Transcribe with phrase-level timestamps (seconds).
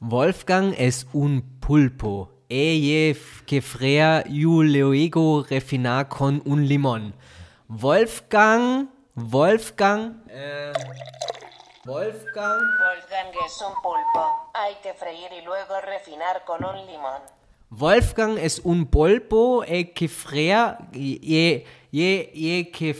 [0.00, 2.32] Wolfgang es un pulpo.
[2.48, 3.14] Eye
[3.46, 7.14] que frea you luego refinar con un limón.
[7.68, 10.72] Wolfgang, Wolfgang, äh,
[11.84, 12.60] Wolfgang.
[12.80, 14.50] Wolfgang es un pulpo.
[14.54, 17.20] Hay que freír y luego refinar con un limón.
[17.68, 22.94] Wolfgang es un polpo e que frea, je, je, je que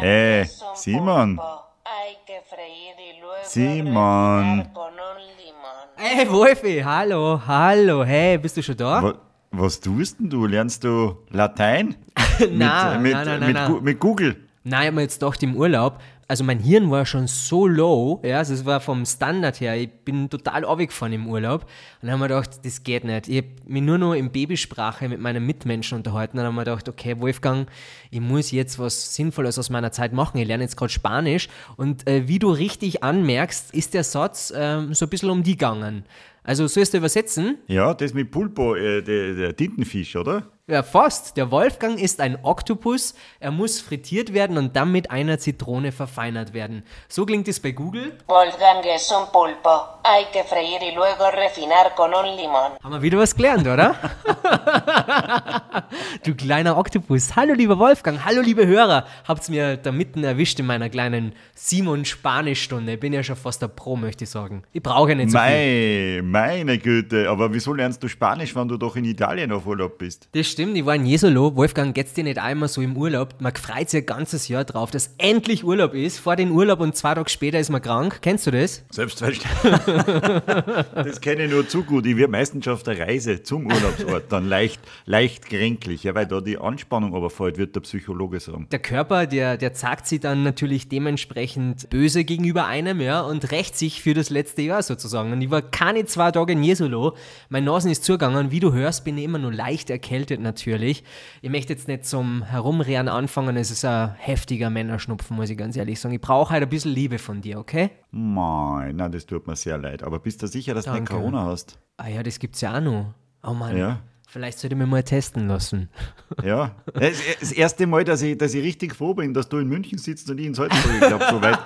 [0.00, 1.36] Eh, es un Simon.
[1.36, 1.71] pulpo.
[1.94, 4.58] Hay que freír y luego Simon.
[4.58, 5.88] refinar con un limón.
[5.98, 9.02] Hey Wolfi, hallo, hallo, hey, bist du schon da?
[9.02, 9.18] Wa-
[9.50, 10.46] Was tust denn du?
[10.46, 11.96] Lernst du Latein?
[12.50, 13.66] Na, mit, na, na, na, mit, na.
[13.68, 14.36] Gu- mit Google?
[14.64, 15.98] Nein, ich hab mir jetzt gedacht, im Urlaub,
[16.32, 19.90] also mein Hirn war schon so low, ja, also es war vom Standard her, ich
[19.90, 21.68] bin total runtergefahren im Urlaub und
[22.06, 23.28] dann haben wir gedacht, das geht nicht.
[23.28, 26.64] Ich habe mich nur noch in Babysprache mit meinen Mitmenschen unterhalten und dann haben wir
[26.64, 27.68] gedacht, okay, Wolfgang,
[28.10, 32.08] ich muss jetzt was Sinnvolles aus meiner Zeit machen, ich lerne jetzt gerade Spanisch und
[32.08, 36.06] äh, wie du richtig anmerkst, ist der Satz ähm, so ein bisschen um die gegangen.
[36.44, 37.58] Also sollst du übersetzen?
[37.68, 40.50] Ja, das mit Pulpo, äh, der, der Tintenfisch, oder?
[40.70, 41.36] Ja, fast.
[41.36, 43.16] Der Wolfgang ist ein Oktopus.
[43.40, 46.84] Er muss frittiert werden und dann mit einer Zitrone verfeinert werden.
[47.08, 48.16] So klingt es bei Google.
[48.28, 49.98] Wolfgang es un pulpo.
[50.04, 52.78] Hay que freír y luego refinar con un limón.
[52.80, 53.96] Haben wir wieder was gelernt, oder?
[56.24, 57.34] du kleiner Oktopus.
[57.34, 58.24] Hallo, lieber Wolfgang.
[58.24, 59.04] Hallo, liebe Hörer.
[59.26, 62.92] Habt's mir da mitten erwischt in meiner kleinen Simon-Spanisch-Stunde.
[62.92, 64.62] Ich bin ja schon fast der Pro, möchte ich sagen.
[64.72, 66.22] Ich brauche ja nicht so viel.
[66.22, 69.98] Mei, meine Güte, aber wieso lernst du Spanisch, wenn du doch in Italien auf Urlaub
[69.98, 70.28] bist?
[70.32, 71.56] Das stimmt, ich war in Jesolo.
[71.56, 73.34] Wolfgang, geht's dir nicht einmal so im Urlaub?
[73.40, 76.18] Man freut sich ein ganzes Jahr drauf, dass endlich Urlaub ist.
[76.18, 78.18] Vor den Urlaub und zwei Tage später ist man krank.
[78.20, 78.84] Kennst du das?
[78.90, 79.42] Selbstverständlich.
[80.94, 82.06] das kenne ich nur zu gut.
[82.06, 86.26] Ich werde meistens schon auf der Reise zum Urlaubsort dann leicht, leicht kränklich, ja, weil
[86.26, 88.68] da die Anspannung aber fällt, wird der Psychologe sagen.
[88.70, 93.76] Der Körper, der, der zeigt sich dann natürlich dementsprechend böse gegenüber einem, ja, und rächt
[93.76, 95.32] sich für das letzte Jahr sozusagen.
[95.32, 97.16] Und ich war keine zwei Tage in Jesolo.
[97.48, 98.50] Mein Nasen ist zugegangen.
[98.50, 101.04] Wie du hörst, bin ich immer nur leicht erkältet natürlich.
[101.40, 103.56] Ich möchte jetzt nicht zum Herumrehren anfangen.
[103.56, 106.14] Es ist ein heftiger Männerschnupfen, muss ich ganz ehrlich sagen.
[106.14, 107.90] Ich brauche halt ein bisschen Liebe von dir, okay?
[108.10, 110.02] Mei, na, das tut mir sehr leid.
[110.02, 111.14] Aber bist du sicher, dass du nicht Danke.
[111.14, 111.78] Corona hast?
[111.96, 113.14] Ah ja, das gibt's ja auch noch.
[113.42, 113.76] Oh Mann.
[113.76, 114.00] Ja.
[114.32, 115.90] Vielleicht sollte mich mal testen lassen.
[116.42, 116.74] Ja.
[116.94, 119.98] Das, das erste Mal, dass ich, dass ich richtig froh bin, dass du in München
[119.98, 120.90] sitzt und ich in Salzburg.
[120.94, 121.58] Ich glaube, so, weit,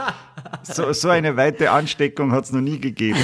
[0.64, 3.20] so, so eine weite Ansteckung hat es noch nie gegeben.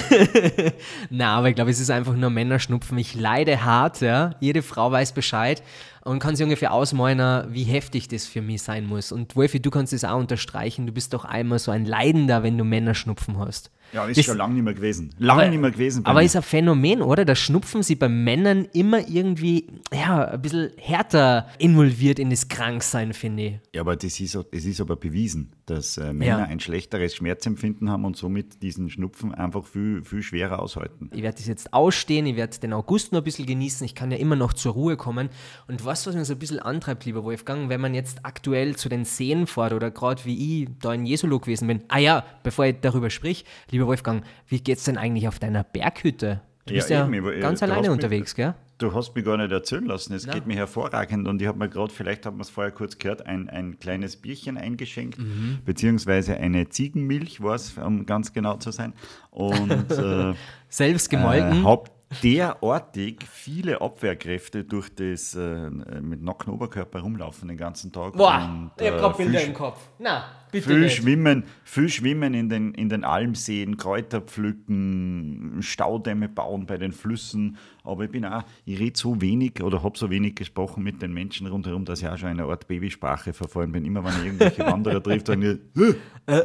[1.10, 2.97] Na, aber ich glaube, es ist einfach nur Männerschnupfen.
[2.97, 4.36] Ich leide hart, ja.
[4.38, 5.64] Jede Frau weiß Bescheid
[6.04, 9.10] und kann sich ungefähr ausmalen, wie heftig das für mich sein muss.
[9.10, 10.86] Und Wolfi, du kannst das auch unterstreichen.
[10.86, 13.72] Du bist doch einmal so ein Leidender, wenn du Männerschnupfen hast.
[13.92, 15.10] Ja, ist Das- schon lange nicht mehr gewesen.
[15.19, 16.04] Lange nicht mehr gewesen.
[16.06, 16.26] Aber mir.
[16.26, 17.25] ist ein Phänomen, oder?
[17.25, 23.12] Da Schnupfen sie bei Männern immer irgendwie, ja, ein bisschen härter involviert in das Kranksein,
[23.12, 23.54] finde ich.
[23.75, 26.44] Ja, aber das ist, das ist aber bewiesen, dass äh, Männer Ja.
[26.44, 31.10] ein schlechteres Schmerzempfinden haben und somit diesen Schnupfen einfach viel, viel schwerer aushalten.
[31.12, 34.10] Ich werde das jetzt ausstehen, ich werde den August noch ein bisschen genießen, ich kann
[34.10, 35.28] ja immer noch zur Ruhe kommen.
[35.69, 38.88] Und was, was mir so ein bisschen antreibt, lieber Wolfgang, wenn man jetzt aktuell zu
[38.88, 41.82] den Seen fährt oder gerade wie ich da in Jesolo gewesen bin.
[41.88, 46.41] Ah ja, bevor ich darüber sprich, lieber Wolfgang, wie geht's denn eigentlich auf deiner Berghütte?
[46.66, 48.54] Du Ja, bist ja, eben, ich- ganz hast alleine mich- unterwegs, gell?
[48.78, 50.12] Du hast mich gar nicht erzählen lassen.
[50.12, 52.98] Es geht mir hervorragend und ich habe mir gerade, vielleicht haben wir es vorher kurz
[52.98, 55.59] gehört, ein, ein kleines Bierchen eingeschenkt, Mhm.
[55.65, 58.93] beziehungsweise eine Ziegenmilch war es, um ganz genau zu sein.
[59.31, 60.34] Und äh,
[60.69, 61.64] Selbst äh, gemolken.
[61.64, 61.91] habe
[62.25, 68.14] derartig viele Abwehrkräfte durch das äh, mit nacktem Oberkörper rumlaufen den ganzen Tag.
[68.14, 69.78] Boah, und, ich hab grad viel Bilder im Kopf.
[69.99, 70.94] Na, bitte Viel nicht.
[70.96, 77.56] schwimmen, viel schwimmen in den, in den Almseen, Kräuter pflücken, Staudämme bauen bei den Flüssen.
[77.82, 81.12] Aber ich bin auch, ich rede so wenig oder habe so wenig gesprochen mit den
[81.12, 83.84] Menschen rundherum, dass ich auch schon eine Art Babysprache verfallen bin.
[83.84, 85.94] Immer wenn ich irgendwelche Wanderer trifft, dann ich, "Hä?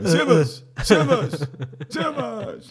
[0.02, 1.48] Servus, Servus,
[1.90, 2.70] Servus.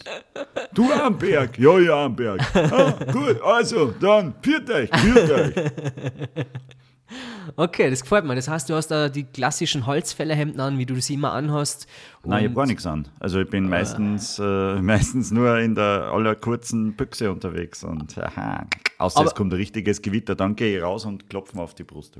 [0.73, 1.57] Du am Berg?
[1.57, 2.41] Ja, ja, am Berg.
[2.55, 5.53] Ah, gut, also, dann, piert euch, piert euch.
[7.55, 8.35] Okay, das gefällt mir.
[8.35, 11.87] Das heißt, du hast da die klassischen Holzfällerhemden an, wie du sie immer anhast.
[12.23, 13.07] Nein, ich habe gar nichts an.
[13.19, 14.43] Also ich bin meistens, äh,
[14.81, 18.65] meistens nur in der allerkurzen Büchse unterwegs und aha.
[18.97, 21.83] Außer es kommt ein richtiges Gewitter, dann gehe ich raus und klopfe mir auf die
[21.83, 22.17] Brust.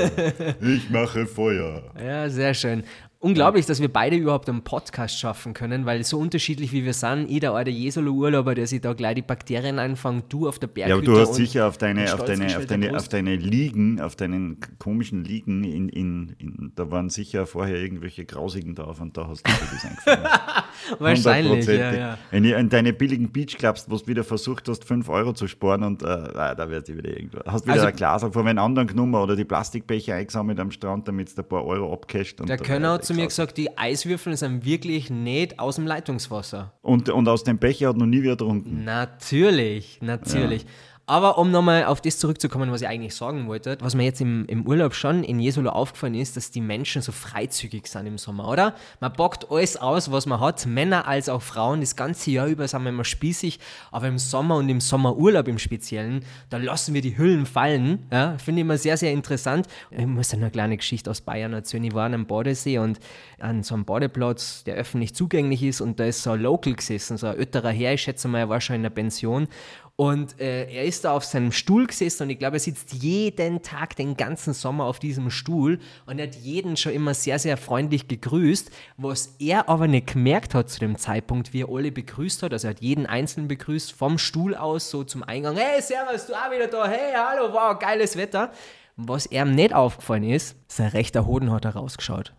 [0.60, 1.82] ich mache Feuer.
[2.02, 2.84] Ja, sehr schön.
[3.26, 7.28] Unglaublich, dass wir beide überhaupt einen Podcast schaffen können, weil so unterschiedlich wie wir sind,
[7.28, 10.86] ich der alte Jesolo-Urlauber, der sich da gleich die Bakterien einfängt, du auf der Ja,
[10.86, 11.10] Berghütte.
[11.10, 14.58] aber du hast sicher auf deine, auf deine, auf deine, auf deine Liegen, auf deinen
[14.78, 19.46] komischen Liegen, in, in, in, da waren sicher vorher irgendwelche Grausigen drauf und da hast
[19.46, 20.30] du dir das eingefangen.
[21.00, 22.18] Wahrscheinlich, ja, ja.
[22.30, 25.82] Wenn ihr in deine billigen Beachclubs, wo du wieder versucht hast, 5 Euro zu sparen
[25.82, 27.38] und äh, ah, da wird die wieder irgendwo.
[27.46, 31.08] Hast wieder Also- ein Glas von einem anderen genommen oder die Plastikbecher eingesammelt am Strand,
[31.08, 32.40] damit du ein paar Euro abcasht.
[32.40, 36.72] und Der Könner die mir gesagt, die Eiswürfel sind wirklich nicht aus dem Leitungswasser.
[36.82, 38.84] Und, und aus dem Becher hat noch nie wieder getrunken.
[38.84, 40.66] Natürlich, natürlich.
[41.08, 44.44] Aber um nochmal auf das zurückzukommen, was ich eigentlich sagen wollte, was mir jetzt im,
[44.46, 48.48] im Urlaub schon in Jesolo aufgefallen ist, dass die Menschen so freizügig sind im Sommer,
[48.48, 48.74] oder?
[48.98, 52.66] Man packt alles aus, was man hat, Männer als auch Frauen, das ganze Jahr über
[52.66, 53.60] sind wir immer spießig,
[53.92, 58.08] aber im Sommer und im Sommerurlaub im Speziellen, da lassen wir die Hüllen fallen.
[58.10, 58.36] Ja?
[58.38, 59.68] Finde ich immer sehr, sehr interessant.
[59.92, 61.84] Ich muss eine kleine Geschichte aus Bayern erzählen.
[61.84, 62.98] Ich war an einem Badesee und
[63.38, 67.16] an so einem Badeplatz, der öffentlich zugänglich ist und da ist so ein Local gesessen,
[67.16, 69.46] so ein älterer Herr, ich schätze mal, er war schon in der Pension
[69.96, 73.62] und äh, er ist da auf seinem Stuhl gesessen und ich glaube, er sitzt jeden
[73.62, 77.56] Tag, den ganzen Sommer auf diesem Stuhl und er hat jeden schon immer sehr, sehr
[77.56, 78.70] freundlich gegrüßt.
[78.98, 82.68] Was er aber nicht gemerkt hat zu dem Zeitpunkt, wie er alle begrüßt hat, also
[82.68, 86.50] er hat jeden Einzelnen begrüßt, vom Stuhl aus so zum Eingang, hey, servus, du auch
[86.50, 88.52] wieder da, hey, hallo, wow, geiles Wetter.
[88.96, 92.34] Was ihm nicht aufgefallen ist, sein rechter Hoden hat er rausgeschaut.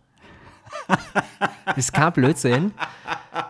[1.66, 2.72] Das ist kein Blödsinn.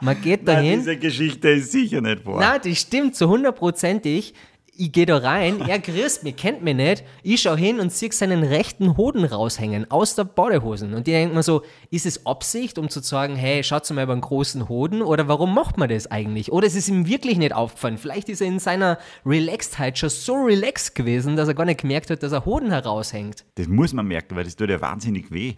[0.00, 0.79] Man geht Nein, dahin.
[0.81, 2.38] diese Geschichte ist sicher nicht wahr.
[2.41, 4.35] Na, das stimmt zu hundertprozentig.
[4.81, 7.03] Ich gehe da rein, er grüßt mich, kennt mich nicht.
[7.25, 10.94] Ich schaue hin und sehe seinen rechten Hoden raushängen aus der Badehosen.
[10.94, 14.12] Und die denkt mir so, ist es Absicht, um zu sagen, hey, schaut mal über
[14.12, 15.03] einen großen Hoden?
[15.03, 16.53] Oder warum macht man das eigentlich?
[16.53, 17.99] Oder ist es ihm wirklich nicht aufgefallen?
[17.99, 22.11] Vielleicht ist er in seiner Relaxedheit schon so relaxed gewesen, dass er gar nicht gemerkt
[22.11, 23.44] hat, dass er Hoden heraushängt.
[23.56, 25.55] Das muss man merken, weil das tut ja wahnsinnig weh.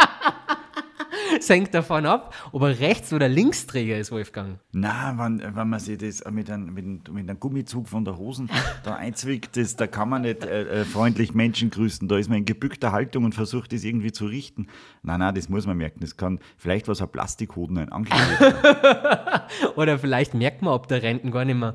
[1.38, 4.58] Es hängt davon ab, ob er Rechts- oder Linksträger ist, Wolfgang.
[4.72, 8.16] Na, wenn, wenn man sich das mit einem, mit, einem, mit einem Gummizug von der
[8.18, 8.48] Hosen
[8.84, 12.08] da einzwickt, das, da kann man nicht äh, äh, freundlich Menschen grüßen.
[12.08, 14.66] Da ist man in gebückter Haltung und versucht, das irgendwie zu richten.
[15.02, 16.00] Nein, nein, das muss man merken.
[16.00, 18.54] Das kann vielleicht was ein Plastikhoden ein angeklebt.
[19.76, 21.74] Oder vielleicht merkt man, ob der Renten gar nicht mehr,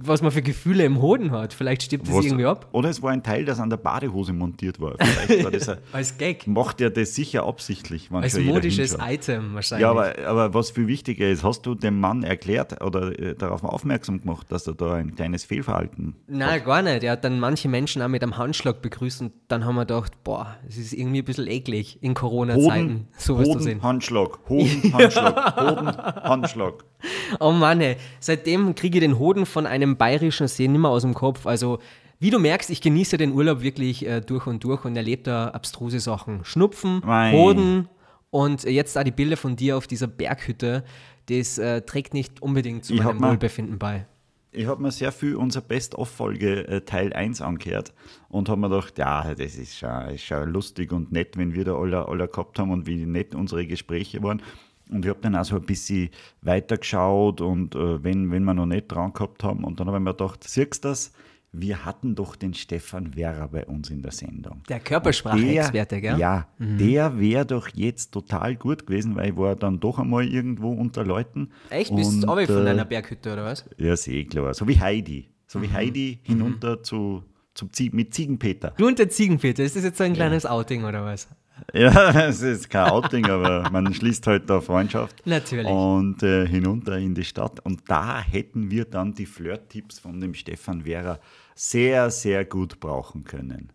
[0.00, 1.52] was man für Gefühle im Hoden hat.
[1.54, 2.68] Vielleicht stirbt das Was- irgendwie ab.
[2.72, 4.94] Oder es war ein Teil, das an der Badehose montiert war.
[4.98, 6.46] Vielleicht war das ein, Als Gag.
[6.46, 8.10] macht er das sicher absichtlich.
[8.10, 9.00] wenn Als modisches hinschaut.
[9.10, 9.82] Item wahrscheinlich.
[9.82, 13.64] Ja, aber, aber was viel wichtiger ist, hast du dem Mann erklärt oder äh, darauf
[13.64, 17.02] aufmerksam gemacht, dass er da ein kleines Fehlverhalten Nein, gar nicht.
[17.02, 20.24] Er hat dann manche Menschen auch mit einem Handschlag begrüßt und dann haben wir gedacht,
[20.24, 23.82] boah, es ist irgendwie ein bisschen eklig in Corona-Zeiten, Hoden, sowas zu Hoden, sehen.
[23.82, 26.84] Handschlag, Hoden, Handschlag, Hoden, Handschlag.
[27.40, 27.96] Oh Mann, ey.
[28.20, 31.46] seitdem kriege ich den Hoden von einem bayerischen See nimmer aus dem Kopf.
[31.46, 31.80] Also,
[32.20, 35.48] wie du merkst, ich genieße den Urlaub wirklich äh, durch und durch und erlebe da
[35.48, 36.44] abstruse Sachen.
[36.44, 37.32] Schnupfen, Mei.
[37.32, 37.88] Hoden
[38.32, 40.84] und jetzt auch die Bilder von dir auf dieser Berghütte.
[41.26, 44.06] Das äh, trägt nicht unbedingt zu Ich meinem Wohlbefinden bei.
[44.50, 47.92] Ich habe mir sehr viel unsere Best-of-Folge äh, Teil 1 angehört
[48.28, 51.64] und habe mir gedacht, ja, das ist schon, ist schon lustig und nett, wenn wir
[51.64, 54.42] da alle, alle gehabt haben und wie nett unsere Gespräche waren.
[54.90, 56.08] Und ich habe dann auch so ein bisschen
[56.40, 59.64] weitergeschaut und äh, wenn, wenn wir noch nicht dran gehabt haben.
[59.64, 61.12] Und dann habe ich mir gedacht, siehst du das?
[61.54, 64.62] Wir hatten doch den Stefan Werrer bei uns in der Sendung.
[64.70, 66.18] Der Körpersprache-Experte, gell?
[66.18, 70.72] Ja, der wäre doch jetzt total gut gewesen, weil ich war dann doch einmal irgendwo
[70.72, 71.50] unter Leuten.
[71.68, 71.94] Echt?
[71.94, 73.68] Bist Und, du runter von äh, einer Berghütte oder was?
[73.76, 74.54] ja, sehr klar.
[74.54, 75.28] So wie Heidi.
[75.46, 75.62] So Mhm.
[75.64, 77.22] wie Heidi hinunter zu,
[77.52, 78.72] zum Zieg, mit Ziegenpeter.
[78.78, 81.28] Du und der Ziegenpeter, ist das jetzt so ein kleines Outing oder was?
[81.74, 81.90] Ja,
[82.28, 85.20] es ist kein Outing, aber man schließt halt da Freundschaft.
[85.26, 85.66] Natürlich.
[85.70, 87.60] Und äh, hinunter in die Stadt.
[87.60, 91.20] Und da hätten wir dann die Flirt-Tipps von dem Stefan Werrer
[91.54, 93.70] sehr, sehr gut brauchen können.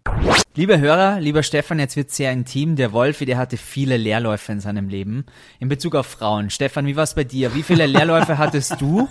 [0.55, 2.75] Lieber Hörer, lieber Stefan, jetzt wird sehr intim.
[2.75, 5.25] Der Wolfi, der hatte viele Leerläufe in seinem Leben.
[5.59, 6.49] In Bezug auf Frauen.
[6.49, 7.53] Stefan, wie war es bei dir?
[7.53, 9.07] Wie viele Leerläufe hattest du?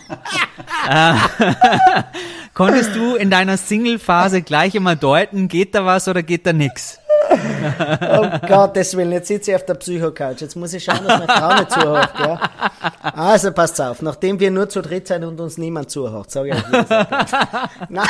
[0.88, 1.14] äh,
[2.54, 6.98] konntest du in deiner Single-Phase gleich immer deuten, geht da was oder geht da nix?
[7.28, 10.40] Um Gottes Willen, jetzt sitze ich auf der Psycho-Couch.
[10.40, 12.10] Jetzt muss ich schauen, dass meine Frau nicht zuhört.
[12.20, 12.40] Ja?
[13.02, 16.62] Also passt auf, nachdem wir nur zu dritt sind und uns niemand zuhört, sage ich.
[17.88, 18.06] Nein,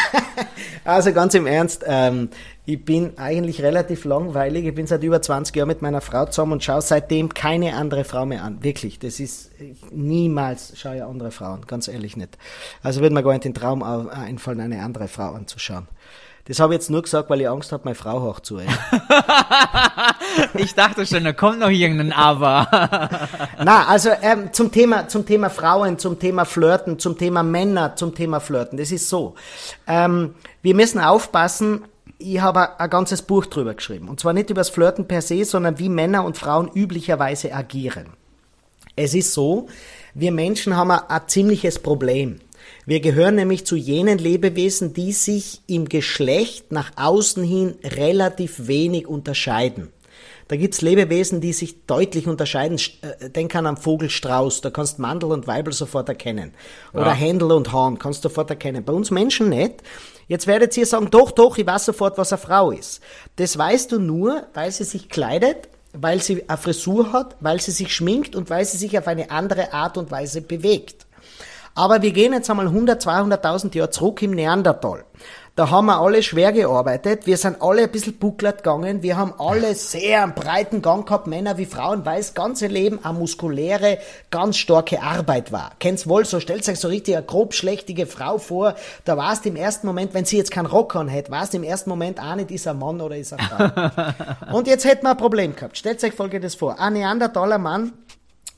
[0.85, 2.28] also ganz im Ernst, ähm,
[2.64, 4.66] ich bin eigentlich relativ langweilig.
[4.66, 8.04] Ich bin seit über 20 Jahren mit meiner Frau zusammen und schaue seitdem keine andere
[8.04, 8.62] Frau mehr an.
[8.62, 9.50] Wirklich, das ist
[9.92, 12.37] niemals schaue ich andere Frauen, ganz ehrlich nicht.
[12.82, 15.87] Also würde mir gar nicht den Traum au- einfallen, eine andere Frau anzuschauen.
[16.47, 18.61] Das habe ich jetzt nur gesagt, weil ich Angst habe, meine Frau hoch zu.
[20.55, 22.69] Ich dachte schon, da kommt noch irgendein Aber.
[23.62, 28.15] Na, also ähm, zum Thema zum Thema Frauen, zum Thema Flirten, zum Thema Männer, zum
[28.15, 28.76] Thema Flirten.
[28.76, 29.35] Das ist so.
[29.87, 31.85] Ähm, wir müssen aufpassen.
[32.19, 34.09] Ich habe ein, ein ganzes Buch drüber geschrieben.
[34.09, 38.09] Und zwar nicht über das Flirten per se, sondern wie Männer und Frauen üblicherweise agieren.
[38.95, 39.69] Es ist so,
[40.15, 42.41] wir Menschen haben ein, ein ziemliches Problem.
[42.88, 49.09] Wir gehören nämlich zu jenen Lebewesen, die sich im Geschlecht nach außen hin relativ wenig
[49.09, 49.93] unterscheiden.
[50.47, 52.78] Da gibt's Lebewesen, die sich deutlich unterscheiden.
[52.78, 56.55] Sch- äh, Denk an einen Vogelstrauß, da kannst Mandel und Weibel sofort erkennen.
[56.93, 58.85] Oder Händel und Hahn kannst du sofort erkennen.
[58.85, 59.83] Bei uns Menschen nicht.
[60.28, 63.00] Jetzt werdet ihr sagen, doch, doch, ich weiß sofort, was eine Frau ist.
[63.35, 67.73] Das weißt du nur, weil sie sich kleidet, weil sie eine Frisur hat, weil sie
[67.73, 71.05] sich schminkt und weil sie sich auf eine andere Art und Weise bewegt.
[71.76, 75.04] Aber wir gehen jetzt einmal 100, 200.000 Jahre zurück im Neandertal.
[75.56, 77.26] Da haben wir alle schwer gearbeitet.
[77.26, 79.02] Wir sind alle ein bisschen bucklet gegangen.
[79.02, 83.02] Wir haben alle sehr einen breiten Gang gehabt, Männer wie Frauen, weil das ganze Leben
[83.02, 83.99] eine muskuläre,
[84.30, 85.73] ganz starke Arbeit war.
[85.78, 88.75] Kennst wohl, so stellt euch so richtig eine grob schlechtige Frau vor.
[89.04, 91.59] Da warst du im ersten Moment, wenn sie jetzt keinen Rock an hätte, warst du
[91.59, 94.54] im ersten Moment auch nicht, ist er Mann oder ist er Frau.
[94.56, 95.78] Und jetzt hätten wir ein Problem gehabt.
[95.78, 96.78] Stellt euch folgendes vor.
[96.78, 97.92] Ein Neandertaler Mann,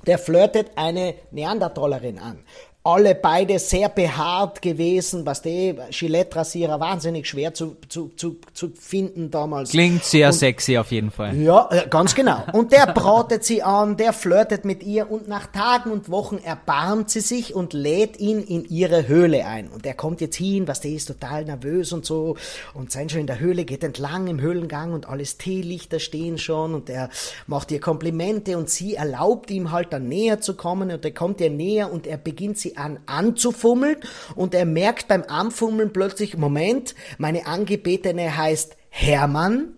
[0.06, 2.40] der flirtet eine Neandertalerin an
[2.88, 9.30] alle beide sehr behaart gewesen, was die Gillette-Rasierer wahnsinnig schwer zu, zu, zu, zu finden
[9.30, 9.70] damals.
[9.70, 11.36] Klingt sehr Und- sexy auf jeden Fall.
[11.36, 12.42] ja, äh, ganz genau.
[12.52, 17.10] Und der bratet sie an, der flirtet mit ihr und nach Tagen und Wochen erbarmt
[17.10, 19.68] sie sich und lädt ihn in ihre Höhle ein.
[19.68, 22.36] Und er kommt jetzt hin, was der ist total nervös und so
[22.72, 26.74] und sein schon in der Höhle, geht entlang im Höhlengang und alles Teelichter stehen schon
[26.74, 27.10] und er
[27.46, 31.40] macht ihr Komplimente und sie erlaubt ihm halt dann näher zu kommen und er kommt
[31.42, 33.96] ihr näher und er beginnt sie an anzufummeln
[34.34, 39.74] und er merkt beim Anfummeln plötzlich, Moment, meine Angebetene heißt Hermann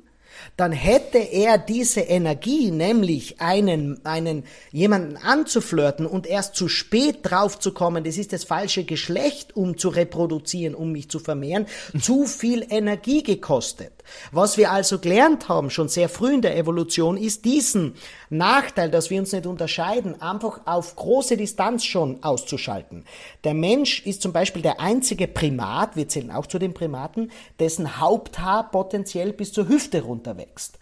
[0.57, 7.59] dann hätte er diese Energie, nämlich einen, einen, jemanden anzuflirten und erst zu spät drauf
[7.59, 11.67] zu kommen, das ist das falsche Geschlecht, um zu reproduzieren, um mich zu vermehren,
[12.01, 13.93] zu viel Energie gekostet.
[14.33, 17.95] Was wir also gelernt haben, schon sehr früh in der Evolution, ist diesen
[18.29, 23.05] Nachteil, dass wir uns nicht unterscheiden, einfach auf große Distanz schon auszuschalten.
[23.45, 28.01] Der Mensch ist zum Beispiel der einzige Primat, wir zählen auch zu den Primaten, dessen
[28.01, 30.79] Haupthaar potenziell bis zur Hüfte runterwächst.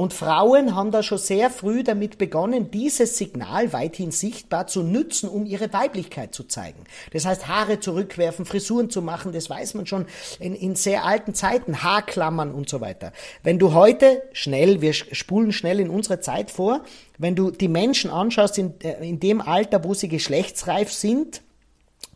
[0.00, 5.28] Und Frauen haben da schon sehr früh damit begonnen, dieses Signal weithin sichtbar zu nützen,
[5.28, 6.84] um ihre Weiblichkeit zu zeigen.
[7.12, 10.06] Das heißt, Haare zurückwerfen, Frisuren zu machen, das weiß man schon
[10.38, 13.12] in, in sehr alten Zeiten, Haarklammern und so weiter.
[13.42, 16.80] Wenn du heute schnell, wir spulen schnell in unsere Zeit vor,
[17.18, 21.42] wenn du die Menschen anschaust in, äh, in dem Alter, wo sie geschlechtsreif sind,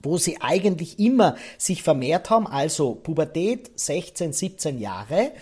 [0.05, 5.33] wo sie eigentlich immer sich vermehrt haben, also Pubertät, 16, 17 Jahre,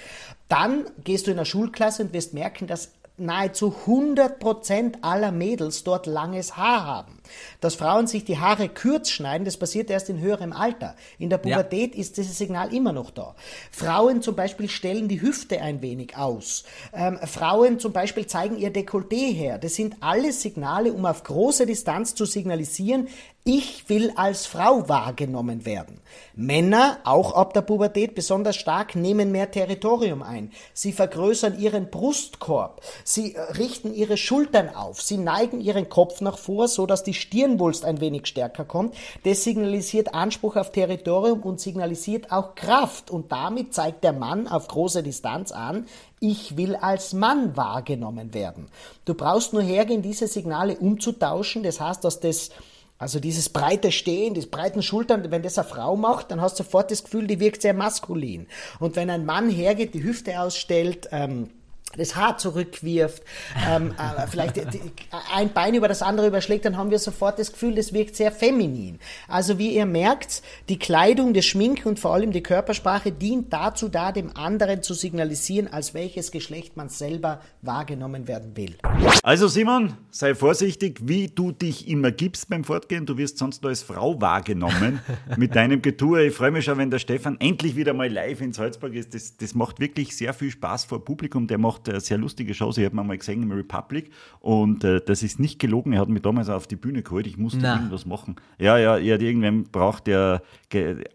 [0.53, 6.07] dann gehst du in eine Schulklasse und wirst merken, dass nahezu 100% aller Mädels dort
[6.07, 7.22] langes Haar haben.
[7.61, 10.95] Dass Frauen sich die Haare kurz schneiden, das passiert erst in höherem Alter.
[11.19, 11.57] In der Ja.
[11.57, 13.35] Pubertät ist dieses Signal immer noch da.
[13.71, 16.65] Frauen zum Beispiel stellen die Hüfte ein wenig aus.
[16.93, 19.59] Ähm, Frauen zum Beispiel zeigen ihr Dekolleté her.
[19.59, 23.09] Das sind alles Signale, um auf große Distanz zu signalisieren,
[23.45, 26.01] ich will als Frau wahrgenommen werden.
[26.37, 30.53] Männer, auch ab der Pubertät besonders stark, nehmen mehr Territorium ein.
[30.75, 32.83] Sie vergrößern ihren Brustkorb.
[33.03, 35.03] Sie äh, richten ihre Schultern auf.
[35.03, 38.95] Sie neigen ihren Kopf nach vor, so dass die Stirnwulst ein wenig stärker kommt.
[39.25, 43.11] Das signalisiert Anspruch auf Territorium und signalisiert auch Kraft.
[43.11, 45.87] Und damit zeigt der Mann auf große Distanz an,
[46.21, 48.69] ich will als Mann wahrgenommen werden.
[49.05, 51.63] Du brauchst nur hergehen, diese Signale umzutauschen.
[51.63, 52.51] Das heißt, dass das
[53.03, 56.63] also dieses breite Stehen, diese breiten Schultern, wenn das eine Frau macht, dann hast du
[56.63, 58.47] sofort das Gefühl, die wirkt sehr maskulin.
[58.79, 61.51] Und wenn ein Mann hergeht, die Hüfte ausstellt, ähm,
[61.97, 63.23] das Haar zurückwirft,
[63.69, 64.81] ähm, äh, vielleicht die,
[65.35, 68.33] ein Bein über das andere überschlägt, dann haben wir sofort das Gefühl, das wirkt sehr
[68.33, 68.99] feminin.
[69.29, 73.89] Also wie ihr merkt, die Kleidung, das Schminken und vor allem die Körpersprache dient dazu
[73.89, 78.77] da, dem anderen zu signalisieren, als welches Geschlecht man selber wahrgenommen werden will.
[79.23, 83.07] Also Simon, sei vorsichtig, wie du dich immer gibst beim Fortgehen.
[83.07, 85.01] Du wirst sonst nur als Frau wahrgenommen
[85.37, 86.27] mit deinem Getue.
[86.27, 89.15] Ich freue mich schon, wenn der Stefan endlich wieder mal live in Salzburg ist.
[89.15, 91.47] Das, das macht wirklich sehr viel Spaß vor Publikum.
[91.47, 92.79] Der macht äh, sehr lustige Shows.
[92.79, 94.11] Ich habe ihn mal gesehen im Republic
[94.41, 95.93] und äh, das ist nicht gelogen.
[95.93, 97.27] Er hat mich damals auf die Bühne geholt.
[97.27, 97.75] Ich musste Na.
[97.77, 98.37] irgendwas machen.
[98.59, 100.43] Ja, ja, er hat irgendwen braucht, der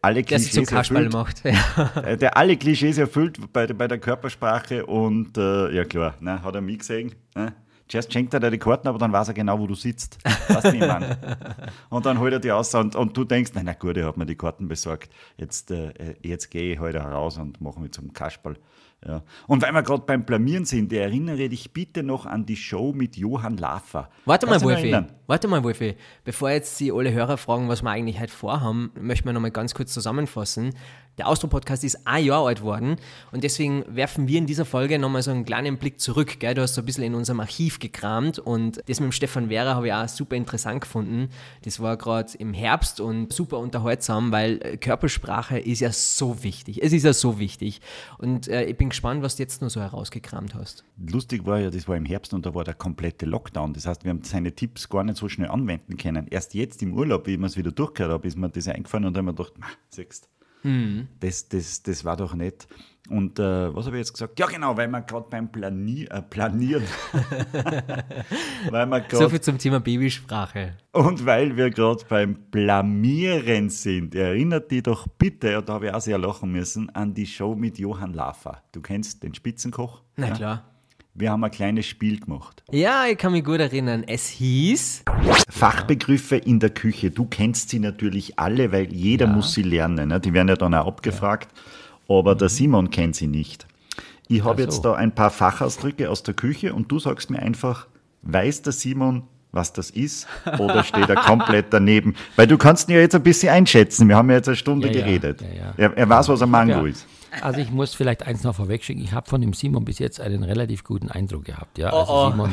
[0.01, 1.13] alle Der Klischees Kasperl erfüllt.
[1.13, 1.43] macht.
[1.45, 2.01] Ja.
[2.03, 6.41] Äh, der alle Klischees erfüllt bei, der- bei der Körpersprache und äh, ja klar, ne,
[6.43, 7.13] hat er mich gesehen.
[7.35, 7.53] Ne?
[7.89, 10.17] Zuerst schenkt er dir die Karten, aber dann weiß er genau, wo du sitzt.
[10.49, 11.17] Weißt meine?
[11.89, 14.17] Und dann holt er die aus und, und du denkst, na, na gut, er hat
[14.17, 15.09] mir die Karten besorgt.
[15.37, 18.57] Jetzt, äh, jetzt gehe ich heute heraus und mache mich zum Kasperl.
[19.05, 19.21] Ja.
[19.45, 23.15] Und weil wir gerade beim Blamieren sind, erinnere dich bitte noch an die Show mit
[23.15, 24.09] Johann Laffer.
[24.25, 24.81] Warte mal, Kannst dich Wolfi.
[24.91, 25.11] erinnern?
[25.27, 25.95] Warte mal, Wolfi.
[26.23, 29.75] Bevor jetzt die alle Hörer fragen, was wir eigentlich heute vorhaben, möchten wir nochmal ganz
[29.75, 30.73] kurz zusammenfassen.
[31.17, 32.97] Der Austro-Podcast ist ein Jahr alt worden
[33.31, 36.39] und deswegen werfen wir in dieser Folge nochmal so einen kleinen Blick zurück.
[36.39, 36.53] Gell?
[36.53, 39.73] Du hast so ein bisschen in unserem Archiv gekramt und das mit dem Stefan Wehrer
[39.73, 41.29] habe ich auch super interessant gefunden.
[41.63, 46.83] Das war gerade im Herbst und super unterhaltsam, weil äh, Körpersprache ist ja so wichtig.
[46.83, 47.81] Es ist ja so wichtig.
[48.19, 50.83] Und äh, ich bin gespannt, was du jetzt noch so herausgekramt hast.
[51.11, 53.73] Lustig war ja, das war im Herbst und da war der komplette Lockdown.
[53.73, 56.27] Das heißt, wir haben seine Tipps gar nicht so schnell anwenden können.
[56.29, 59.15] Erst jetzt im Urlaub, wie ich es wieder durchgehört habe, ist mir das eingefallen und
[59.15, 59.67] dann haben wir gedacht, "Ma,
[60.67, 62.67] siehst Das, das, das war doch nett.
[63.09, 64.37] Und äh, was habe ich jetzt gesagt?
[64.37, 66.83] Ja, genau, weil wir gerade beim Plani äh, Planieren.
[68.69, 70.73] weil So grad, viel zum Thema Babysprache.
[70.91, 75.93] und weil wir gerade beim Blamieren sind, erinnert dich doch bitte, und da habe ich
[75.93, 78.61] auch sehr lachen müssen, an die Show mit Johann Lafer.
[78.73, 80.01] Du kennst den Spitzenkoch?
[80.17, 80.76] Na klar.
[81.19, 82.61] Wir haben ein kleines Spiel gemacht.
[82.71, 84.03] Ja, ich kann mich gut erinnern.
[84.05, 85.03] Es hieß.
[85.49, 87.09] Fachbegriffe in der Küche.
[87.09, 90.09] Du kennst sie natürlich alle, weil jeder muss sie lernen.
[90.09, 90.19] Ne?
[90.19, 91.49] Die werden ja dann auch abgefragt.
[92.07, 93.65] Aber der Simon kennt sie nicht.
[94.27, 97.87] Ich habe jetzt da ein paar Fachausdrücke aus der Küche und du sagst mir einfach,
[98.21, 100.27] weiß der Simon, was das ist?
[100.59, 102.13] Oder steht er komplett daneben?
[102.35, 104.07] Weil du kannst ihn ja jetzt ein bisschen einschätzen.
[104.07, 105.41] Wir haben ja jetzt eine Stunde Ja, ja, geredet.
[105.41, 105.73] ja, ja.
[105.77, 106.85] Er, er weiß, was ein Mango Ja.
[106.85, 107.07] ist.
[107.41, 109.03] Also ich muss vielleicht eins noch vorwegschicken.
[109.03, 111.77] Ich habe von dem Simon bis jetzt einen relativ guten Eindruck gehabt.
[111.77, 112.51] Ja, also Simon,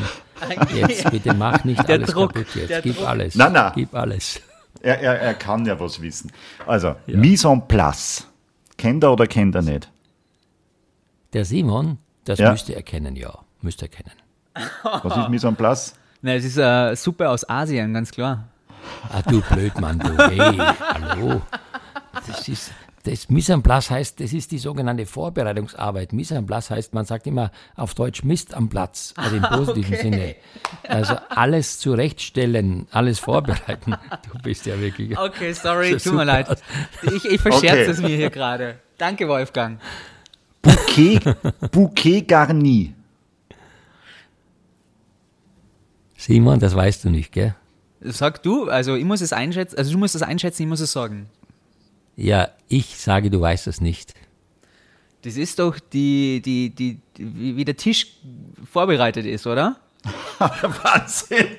[0.75, 2.83] jetzt bitte mach nicht Der alles Druck, kaputt jetzt.
[2.83, 3.07] Gib Druck.
[3.09, 3.35] alles.
[3.35, 3.73] Nein, nein.
[3.75, 4.41] Gib alles.
[4.83, 6.31] Er, er, er kann ja was wissen.
[6.67, 8.27] Also, Mise en place.
[8.77, 9.91] Kennt er oder kennt er nicht?
[11.33, 12.51] Der Simon, das Ja.
[12.51, 13.39] müsste er kennen, ja.
[13.63, 14.13] Müsste er kennen.
[15.03, 15.95] Was ist Mise en place?
[16.23, 18.49] Na, es ist äh, Suppe aus Asien, ganz klar.
[19.11, 20.17] Ah, du Blödmann, du.
[20.29, 21.41] Hey, hallo.
[22.27, 22.71] Das ist,
[23.05, 26.13] das Mise en place heißt, das ist die sogenannte Vorbereitungsarbeit.
[26.13, 29.97] Mise en place heißt, man sagt immer auf Deutsch Mist am Platz, also im positiven
[29.97, 30.35] Sinne.
[30.89, 33.95] Also alles zurechtstellen, alles vorbereiten.
[34.33, 35.17] Du bist ja wirklich.
[35.19, 36.25] Okay, sorry, tut mir super.
[36.25, 36.63] leid.
[37.03, 37.91] Ich, ich verscherze Okay.
[37.91, 38.79] es mir hier gerade.
[38.99, 39.81] Danke, Wolfgang.
[40.63, 41.21] Bouquet,
[41.73, 42.95] Bouquet garni.
[46.17, 47.55] Simon, das weißt du nicht, gell?
[48.01, 50.93] Sag du, also ich muss es einschätzen, also du musst es einschätzen, ich muss es
[50.93, 51.27] sagen.
[52.17, 54.15] Ja, ich sage, du weißt es nicht.
[55.23, 58.07] Das ist doch die, die, die, die wie der Tisch
[58.71, 59.77] vorbereitet ist, oder?
[60.39, 61.47] Wahnsinn.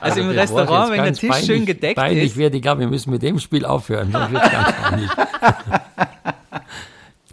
[0.00, 2.36] Also, im bevor es Restaurant, wenn der Tisch schön peinlich- gedeckt peinlich ist.
[2.36, 4.10] wird, ich glaube, wir müssen mit dem Spiel aufhören.
[4.12, 5.10] sonst wird's ganz peinlich.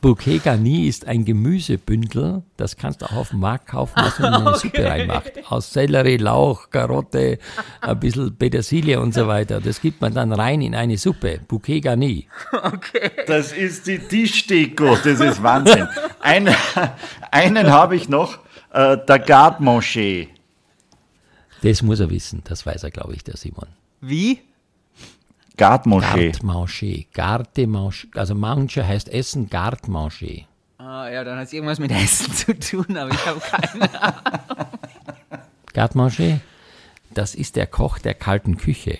[0.05, 4.35] Bouquet Garni ist ein Gemüsebündel, das kannst du auch auf dem Markt kaufen, was man
[4.35, 5.31] in eine Suppe reinmacht.
[5.50, 7.39] Aus Sellerie, Lauch, Karotte,
[7.81, 9.59] ein bisschen Petersilie und so weiter.
[9.59, 11.39] Das gibt man dann rein in eine Suppe.
[11.47, 12.27] Bouquet Garni.
[13.25, 14.95] Das ist die Tischdeko.
[15.03, 15.88] Das ist Wahnsinn.
[16.19, 16.56] Einen,
[17.32, 18.38] einen habe ich noch.
[18.73, 20.27] Äh, der Garde-Manger.
[21.63, 22.43] Das muss er wissen.
[22.43, 23.69] Das weiß er, glaube ich, der Simon.
[24.01, 24.41] Wie?
[25.58, 26.32] Garde-Manger.
[26.32, 27.06] Garde-Manger.
[27.13, 27.94] Garde-Manger.
[28.15, 30.48] Also Manger heißt Essen, Garde-Manger.
[30.78, 33.89] Ah, ja, dann hat es irgendwas mit Essen zu tun, aber ich habe keine
[35.74, 36.39] Garde-Manger,
[37.13, 39.00] das ist der Koch der kalten Küche.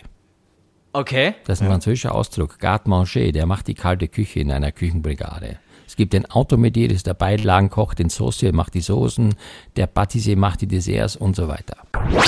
[0.94, 1.36] Okay.
[1.46, 2.60] Das ist ein französischer Ausdruck.
[2.60, 5.60] Garde-Manger, der macht die kalte Küche in einer Küchenbrigade.
[5.88, 9.36] Es gibt den Automedier, das ist der Beilagenkoch, den Saucier macht die Soßen,
[9.76, 11.78] der Patissier macht die Desserts und so weiter.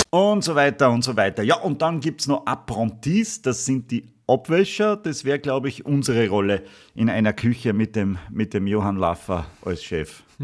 [0.10, 1.44] Und so weiter und so weiter.
[1.44, 3.42] Ja, und dann gibt es noch Apprentis.
[3.42, 4.98] Das sind die Abwäscher.
[4.98, 6.64] Das wäre, glaube ich, unsere Rolle
[6.96, 10.24] in einer Küche mit dem, mit dem Johann Laffer als Chef.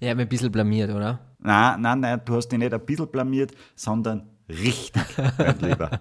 [0.00, 1.18] Ich habe mich ein bisschen blamiert, oder?
[1.40, 5.02] Nein, nein, nein, du hast dich nicht ein bisschen blamiert, sondern richtig,
[5.38, 6.00] mein Lieber.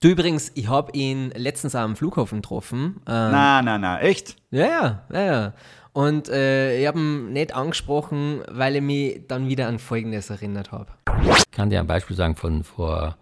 [0.00, 3.00] Du übrigens, ich habe ihn letztens am Flughafen getroffen.
[3.06, 4.36] Ähm, Nein, nein, nein, echt?
[4.50, 5.52] Ja, ja, ja, ja.
[5.92, 10.72] Und äh, ich habe ihn nicht angesprochen, weil ich mich dann wieder an Folgendes erinnert
[10.72, 10.86] habe.
[11.24, 13.16] Ich kann dir ein Beispiel sagen von vor,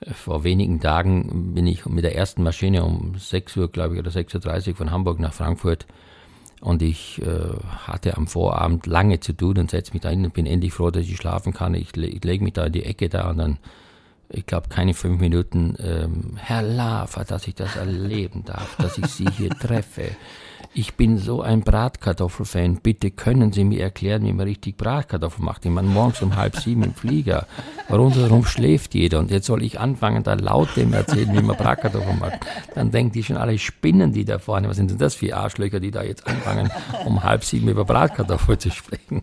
[0.00, 4.00] äh, vor wenigen Tagen bin ich mit der ersten Maschine um 6 Uhr, glaube ich,
[4.00, 5.86] oder 6.30 Uhr von Hamburg nach Frankfurt
[6.66, 7.26] und ich äh,
[7.86, 10.90] hatte am Vorabend lange zu tun und setze mich da hin und bin endlich froh,
[10.90, 11.74] dass ich schlafen kann.
[11.74, 13.58] Ich, le ich lege mich da in die Ecke da und dann,
[14.30, 19.06] ich glaube, keine fünf Minuten, ähm, Herr Lafer, dass ich das erleben darf, dass ich
[19.06, 20.10] Sie hier treffe.
[20.74, 22.80] Ich bin so ein Bratkartoffelfan.
[22.82, 25.64] Bitte können Sie mir erklären, wie man richtig Bratkartoffeln macht.
[25.64, 27.46] Ich meine, morgens um halb sieben im Flieger.
[27.90, 29.18] Rundherum schläft jeder.
[29.18, 32.40] Und jetzt soll ich anfangen, da laut dem erzählen, wie man Bratkartoffeln macht.
[32.74, 34.68] Dann denken die schon alle Spinnen, die da vorne.
[34.68, 36.70] Was sind denn das für Arschlöcher, die da jetzt anfangen,
[37.04, 39.22] um halb sieben über Bratkartoffeln zu sprechen?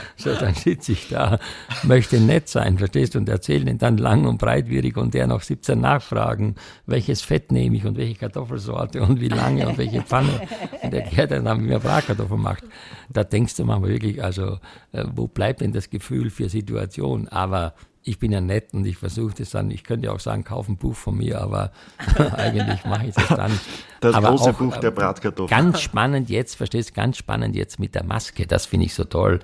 [0.16, 1.38] So, dann sitze ich da,
[1.84, 5.42] möchte nett sein, verstehst du, und erzähle ihn dann lang und breitwierig und der noch
[5.42, 6.56] 17 Nachfragen,
[6.86, 10.40] welches Fett nehme ich und welche Kartoffelsorte und wie lange und welche Pfanne.
[10.82, 12.64] Und erklärt dann, wie man Bratkartoffeln macht.
[13.10, 14.58] Da denkst du manchmal wirklich, also,
[14.92, 17.28] äh, wo bleibt denn das Gefühl für Situation?
[17.28, 17.74] Aber
[18.08, 20.76] ich bin ja nett und ich versuche das dann, ich könnte auch sagen, kauf ein
[20.76, 21.72] Buch von mir, aber
[22.36, 23.60] eigentlich mache ich das dann.
[24.00, 25.48] Das aber große auch, Buch der Bratkartoffeln.
[25.48, 29.04] Ganz spannend jetzt, verstehst du, ganz spannend jetzt mit der Maske, das finde ich so
[29.04, 29.40] toll.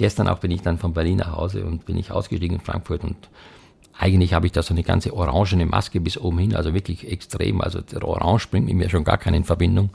[0.00, 3.04] Gestern auch bin ich dann von Berlin nach Hause und bin ich ausgestiegen in Frankfurt
[3.04, 3.28] und
[3.98, 7.60] eigentlich habe ich da so eine ganze orangene Maske bis oben hin, also wirklich extrem.
[7.60, 9.90] Also der Orange bringt mit mir schon gar keine in Verbindung.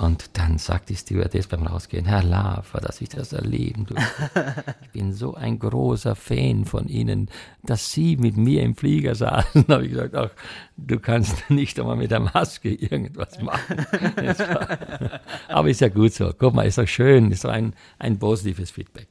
[0.00, 4.64] Und dann sagt die Stewardess beim Rausgehen, Herr Laffer, dass ich das erleben durfte.
[4.82, 7.28] Ich bin so ein großer Fan von Ihnen,
[7.62, 9.64] dass Sie mit mir im Flieger saßen.
[9.68, 10.30] Da habe ich gesagt, ach,
[10.78, 13.76] du kannst nicht einmal mit der Maske irgendwas machen.
[13.76, 16.32] War, aber ist ja gut so.
[16.36, 19.08] Guck mal, ist doch schön, ist doch ein, ein positives Feedback.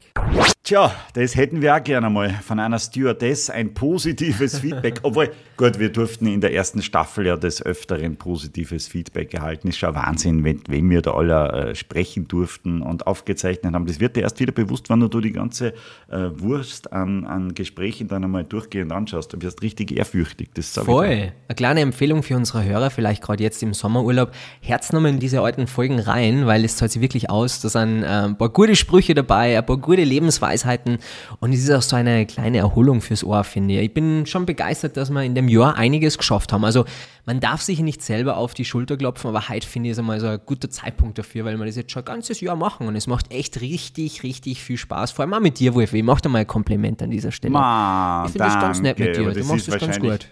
[0.69, 4.99] Tja, das hätten wir auch gerne mal von einer Stewardess, ein positives Feedback.
[5.01, 9.69] Obwohl, gut, wir durften in der ersten Staffel ja des Öfteren positives Feedback erhalten.
[9.69, 13.88] Ist schon Wahnsinn, wenn, wenn wir da alle äh, sprechen durften und aufgezeichnet haben.
[13.88, 15.73] Das wird dir erst wieder bewusst, wenn du die ganze
[16.08, 19.34] äh, Wurst an, an Gesprächen dann einmal durchgehend anschaust.
[19.34, 20.49] Du wirst richtig ehrfürchtig.
[20.53, 20.73] Das.
[20.73, 21.32] Voll.
[21.47, 24.34] Eine kleine Empfehlung für unsere Hörer, vielleicht gerade jetzt im Sommerurlaub.
[24.62, 27.60] Herz nochmal in diese alten Folgen rein, weil es zahlt sich wirklich aus.
[27.60, 30.03] Da sind äh, ein paar gute Sprüche dabei, ein paar gute
[30.60, 31.00] Lebensweisheiten
[31.39, 33.82] und es ist auch so eine kleine Erholung fürs Ohr, finde ich.
[33.82, 36.65] Ich bin schon begeistert, dass wir in dem Jahr einiges geschafft haben.
[36.65, 36.86] Also
[37.26, 40.19] man darf sich nicht selber auf die Schulter klopfen, aber heute finde ich es einmal
[40.19, 42.95] so ein guter Zeitpunkt dafür, weil wir das jetzt schon ein ganzes Jahr machen und
[42.95, 45.12] es macht echt richtig, richtig viel Spaß.
[45.12, 45.93] Vor allem auch mit dir, Wolf.
[45.93, 47.54] Ich mach dir mal ein Kompliment an dieser Stelle.
[47.54, 49.32] Ma, ich finde das ganz nett mit dir.
[49.32, 50.28] Du machst das ganz gut.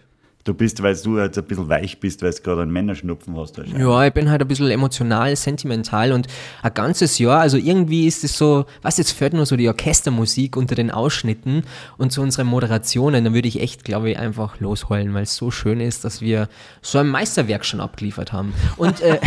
[0.47, 3.57] Du bist, weil du jetzt ein bisschen weich bist, weil du gerade einen Männerschnupfen hast.
[3.57, 6.27] Ja, ich bin halt ein bisschen emotional, sentimental und
[6.63, 10.55] ein ganzes Jahr, also irgendwie ist es so, was jetzt fehlt nur so die Orchestermusik
[10.55, 11.63] unter den Ausschnitten
[11.97, 15.51] und zu unseren Moderationen, dann würde ich echt, glaube ich, einfach losheulen, weil es so
[15.51, 16.47] schön ist, dass wir
[16.81, 18.53] so ein Meisterwerk schon abgeliefert haben.
[18.77, 19.19] Und äh,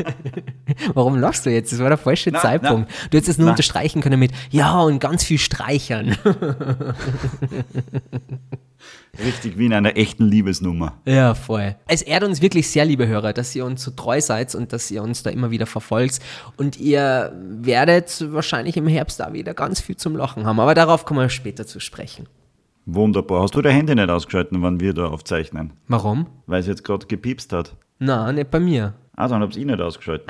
[0.94, 1.70] warum lachst du jetzt?
[1.72, 2.88] Das war der falsche Na, Zeitpunkt.
[2.90, 3.08] na.
[3.10, 3.52] du hättest es nur Na.
[3.52, 6.16] unterstreichen können mit Ja und ganz viel streichern.
[9.18, 10.94] Richtig wie in einer echten Liebesnummer.
[11.04, 11.76] Ja, voll.
[11.86, 14.90] Es ehrt uns wirklich sehr, liebe Hörer, dass ihr uns so treu seid und dass
[14.90, 16.20] ihr uns da immer wieder verfolgt.
[16.56, 20.60] Und ihr werdet wahrscheinlich im Herbst da wieder ganz viel zum Lachen haben.
[20.60, 22.26] Aber darauf kommen wir später zu sprechen.
[22.86, 23.42] Wunderbar.
[23.42, 25.72] Hast du dein Handy nicht ausgeschalten, wann wir da aufzeichnen?
[25.88, 26.26] Warum?
[26.46, 27.76] Weil es jetzt gerade gepiepst hat.
[27.98, 28.94] Na, nicht bei mir.
[29.14, 30.26] Ah, dann hab's ich nicht ausgeschalten.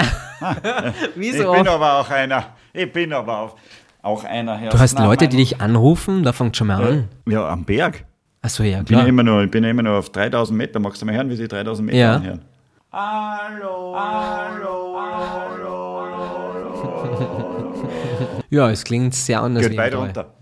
[1.14, 2.48] Wie ich so bin aber auch einer.
[2.74, 3.56] Ich bin aber auch,
[4.02, 4.56] auch einer.
[4.56, 7.08] Herr Du hast Leute, die dich anrufen, da fängt schon mal an.
[7.26, 8.04] Ja, am Berg.
[8.44, 9.06] Achso, ja, Ich bin, ja klar.
[9.08, 10.80] immer noch, ich bin ja immer noch auf 3000 Meter.
[10.80, 12.16] Magst du mal hören, wie sie 3000 Meter Ja.
[12.16, 12.40] anhören?
[12.92, 14.98] Hallo, hallo,
[18.50, 20.06] Ja, es klingt sehr anders Geht wie weit im Tal.
[20.06, 20.34] runter.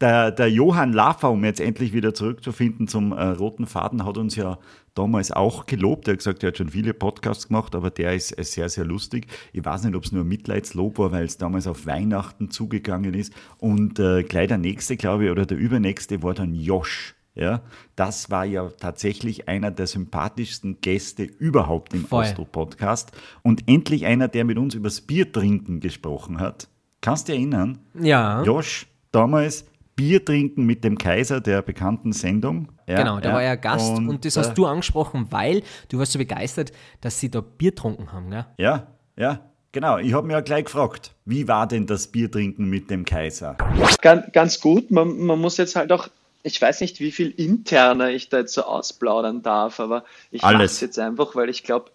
[0.00, 4.36] Der, der Johann Laffer, um jetzt endlich wieder zurückzufinden zum äh, roten Faden, hat uns
[4.36, 4.58] ja
[4.94, 6.06] damals auch gelobt.
[6.06, 8.84] Er hat gesagt, er hat schon viele Podcasts gemacht, aber der ist äh, sehr, sehr
[8.84, 9.26] lustig.
[9.52, 13.14] Ich weiß nicht, ob es nur ein Mitleidslob war, weil es damals auf Weihnachten zugegangen
[13.14, 13.32] ist.
[13.58, 17.14] Und äh, gleich der nächste, glaube ich, oder der übernächste war dann Josh.
[17.36, 17.60] Ja,
[17.96, 22.24] das war ja tatsächlich einer der sympathischsten Gäste überhaupt im Voll.
[22.24, 23.12] Astro-Podcast.
[23.42, 26.68] Und endlich einer, der mit uns übers Biertrinken gesprochen hat.
[27.02, 27.78] Kannst du dich erinnern?
[27.94, 32.68] Ja, Josh, damals Bier trinken mit dem Kaiser der bekannten Sendung.
[32.86, 36.12] Ja, genau, da war er Gast und, das äh, hast du angesprochen, weil du warst
[36.12, 38.46] so begeistert, dass sie da Bier getrunken haben, gell?
[38.58, 39.40] Ja, ja,
[39.72, 39.98] genau.
[39.98, 43.56] Ich habe mir ja gleich gefragt, wie war denn das Biertrinken mit dem Kaiser?
[44.02, 44.90] Ganz, ganz gut.
[44.90, 46.08] Man, man muss jetzt halt auch,
[46.46, 50.62] ich weiß nicht, wie viel interner ich da jetzt so ausplaudern darf, aber ich mache
[50.62, 51.90] es jetzt einfach, weil ich glaube,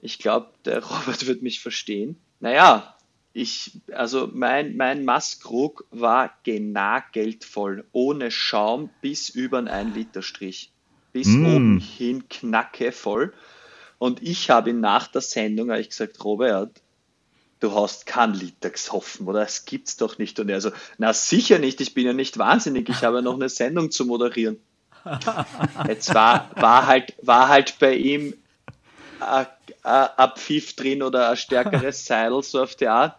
[0.00, 2.16] ich glaube, der Robert wird mich verstehen.
[2.40, 2.96] Naja,
[3.32, 10.72] ich, also mein, mein Maßkrug war genageltvoll, ohne Schaum bis über einen 1 Liter Strich.
[11.12, 11.46] Bis Mm.
[11.46, 13.32] oben hin knackevoll.
[13.98, 16.82] Und ich habe ihn nach der Sendung hab ich gesagt, Robert,
[17.64, 19.40] du hast keinen Liter gesoffen, oder?
[19.40, 20.38] Das gibt's doch nicht.
[20.38, 23.34] Und er so, na sicher nicht, ich bin ja nicht wahnsinnig, ich habe ja noch
[23.34, 24.58] eine Sendung zu moderieren.
[25.88, 28.34] Jetzt war, war, halt, war halt bei ihm
[29.20, 29.46] ein
[29.82, 33.16] ein Pfiff drin oder ein stärkeres Seidel, so auf die Art.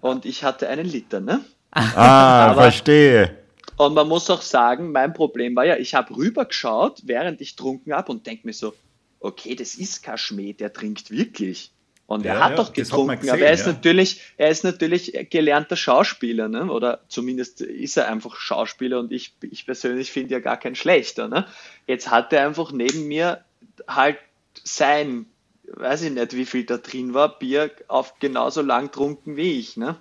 [0.00, 1.44] Und ich hatte einen Liter, ne?
[1.70, 3.36] Ah, Aber- verstehe.
[3.76, 7.92] Und man muss auch sagen, mein Problem war ja, ich habe rübergeschaut, während ich trunken
[7.92, 8.74] habe und denke mir so,
[9.20, 11.70] okay, das ist kein Schmäh, der trinkt wirklich.
[12.08, 13.76] Und er Ja, hat ja, doch getrunken, aber er ist, gesehen, ja.
[13.76, 16.72] natürlich, er ist natürlich gelernter Schauspieler, ne?
[16.72, 21.28] oder zumindest ist er einfach Schauspieler und ich, ich persönlich finde ja gar kein schlechter.
[21.28, 21.46] Ne?
[21.86, 23.44] Jetzt hat er einfach neben mir
[23.86, 24.16] halt
[24.64, 25.26] sein,
[25.70, 29.76] weiß ich nicht, wie viel da drin war, Bier auf genauso lang trunken wie ich.
[29.76, 29.96] Ne?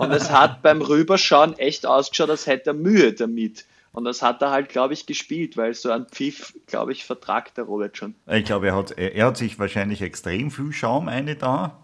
[0.00, 3.64] Und es hat beim Rüberschauen echt ausgeschaut, als hätte er Mühe damit.
[3.92, 7.58] Und das hat er halt, glaube ich, gespielt, weil so ein Pfiff, glaube ich, vertragt
[7.58, 8.14] der Robert schon.
[8.26, 11.78] Ich glaube, er hat, er, er hat sich wahrscheinlich extrem viel Schaum eine da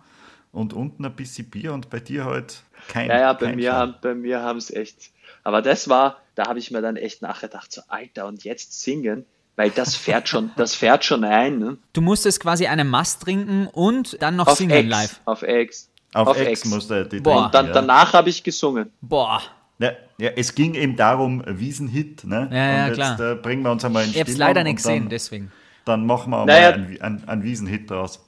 [0.50, 3.70] und unten ein bisschen Bier und bei dir halt kein Ja, ja, bei kein mir,
[3.72, 3.94] Schaum.
[4.00, 5.10] bei mir haben es echt.
[5.44, 9.26] Aber das war, da habe ich mir dann echt nachgedacht, so Alter, und jetzt singen,
[9.56, 11.58] weil das fährt schon, das fährt schon ein.
[11.58, 11.76] Ne?
[11.92, 15.20] Du musstest quasi eine Mast trinken und dann noch Auf singen X, live.
[15.26, 15.90] Auf X.
[16.14, 17.32] Auf, Ex musste er die Boah.
[17.32, 17.72] trinken, Und dann, ja.
[17.74, 18.90] danach habe ich gesungen.
[19.02, 19.42] Boah.
[19.78, 22.24] Ja, ja, es ging eben darum, Wiesenhit.
[22.24, 22.48] Ne?
[22.50, 23.20] Ja, ja, und jetzt klar.
[23.32, 25.52] Äh, bringen wir uns einmal in Ich hab's Stimmung leider und nicht gesehen, dann, deswegen.
[25.84, 26.70] Dann machen wir Naja.
[26.70, 28.20] mal einen, einen, einen Wiesenhit draus.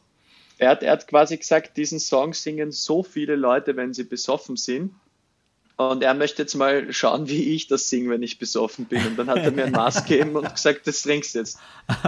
[0.58, 4.56] er hat, er hat quasi gesagt, diesen Song singen so viele Leute, wenn sie besoffen
[4.56, 4.92] sind.
[5.76, 9.04] Und er möchte jetzt mal schauen, wie ich das singe, wenn ich besoffen bin.
[9.06, 11.58] Und dann hat er mir ein Maß gegeben und gesagt, das trinkst du jetzt.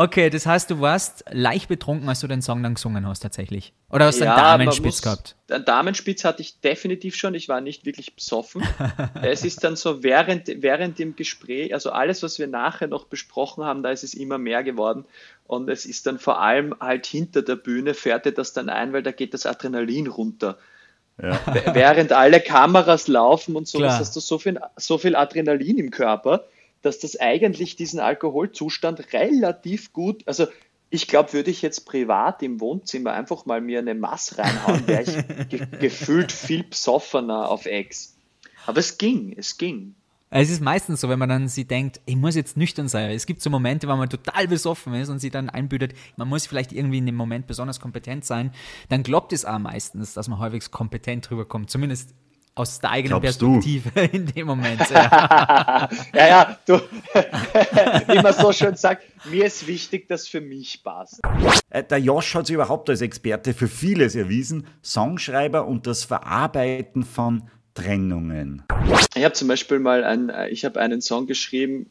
[0.00, 3.72] Okay, das heißt, du warst leicht betrunken, als du den Song dann gesungen hast, tatsächlich.
[3.90, 5.36] Oder hast du Ja, einen Damenspitz muss- gehabt?
[5.50, 7.34] Einen Damenspitz hatte ich definitiv schon.
[7.34, 8.62] Ich war nicht wirklich besoffen.
[9.22, 13.64] es ist dann so während, während dem Gespräch, also alles, was wir nachher noch besprochen
[13.64, 15.04] haben, da ist es immer mehr geworden.
[15.48, 18.92] Und es ist dann vor allem halt hinter der Bühne fährt dir das dann ein,
[18.92, 20.58] weil da geht das Adrenalin runter.
[21.16, 21.34] W-
[21.72, 26.44] Während alle Kameras laufen und so, hast du so viel, so viel Adrenalin im Körper,
[26.82, 30.46] dass das eigentlich diesen Alkoholzustand relativ gut, also
[30.90, 35.02] ich glaube, würde ich jetzt privat im Wohnzimmer einfach mal mir eine Mass reinhauen, wäre
[35.02, 38.16] ich ge gefühlt viel besoffener auf Ex.
[38.66, 39.94] Aber es ging, es ging.
[40.30, 43.10] Es ist meistens so, wenn man dann sie denkt, ich muss jetzt nüchtern sein.
[43.10, 46.46] Es gibt so Momente, wo man total besoffen ist und sie dann einbütet, man muss
[46.46, 48.52] vielleicht irgendwie in dem Moment besonders kompetent sein.
[48.90, 51.70] Dann glaubt es auch meistens, dass man halbwegs kompetent rüberkommt.
[51.70, 52.14] Zumindest
[52.58, 53.52] aus der eigenen Glaubst du?
[53.60, 54.80] Perspektive in dem Moment.
[54.90, 55.88] Ja.
[56.14, 56.74] Ja, ja, du,
[58.08, 61.20] wie man so schön sagt, mir ist wichtig, dass für mich passt.
[61.70, 64.66] Äh, Der Josh hat sich überhaupt als Experte für vieles erwiesen.
[64.82, 67.44] Songschreiber und das Verarbeiten von
[67.74, 68.64] Trennungen.
[69.14, 71.86] Ich habe zum Beispiel mal ein, ich habe einen Song geschrieben,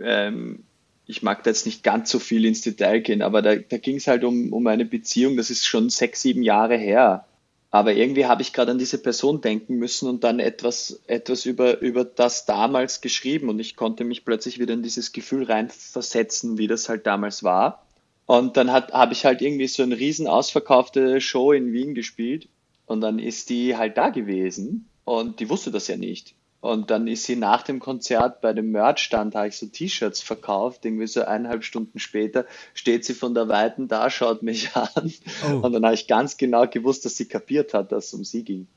[0.00, 0.64] ähm,
[1.06, 3.96] ich mag da jetzt nicht ganz so viel ins Detail gehen, aber da, da ging
[3.96, 7.26] es halt um, um eine Beziehung, das ist schon sechs, sieben Jahre her.
[7.74, 11.80] Aber irgendwie habe ich gerade an diese Person denken müssen und dann etwas, etwas über,
[11.80, 16.66] über das damals geschrieben und ich konnte mich plötzlich wieder in dieses Gefühl reinversetzen, wie
[16.66, 17.86] das halt damals war.
[18.26, 22.46] Und dann habe ich halt irgendwie so eine riesen ausverkaufte Show in Wien gespielt
[22.84, 26.34] und dann ist die halt da gewesen und die wusste das ja nicht.
[26.62, 30.84] Und dann ist sie nach dem Konzert bei dem Merch-Stand, habe ich so T-Shirts verkauft,
[30.84, 35.12] irgendwie so eineinhalb Stunden später steht sie von der Weiten da, schaut mich an.
[35.60, 38.44] Und dann habe ich ganz genau gewusst, dass sie kapiert hat, dass es um sie
[38.44, 38.68] ging.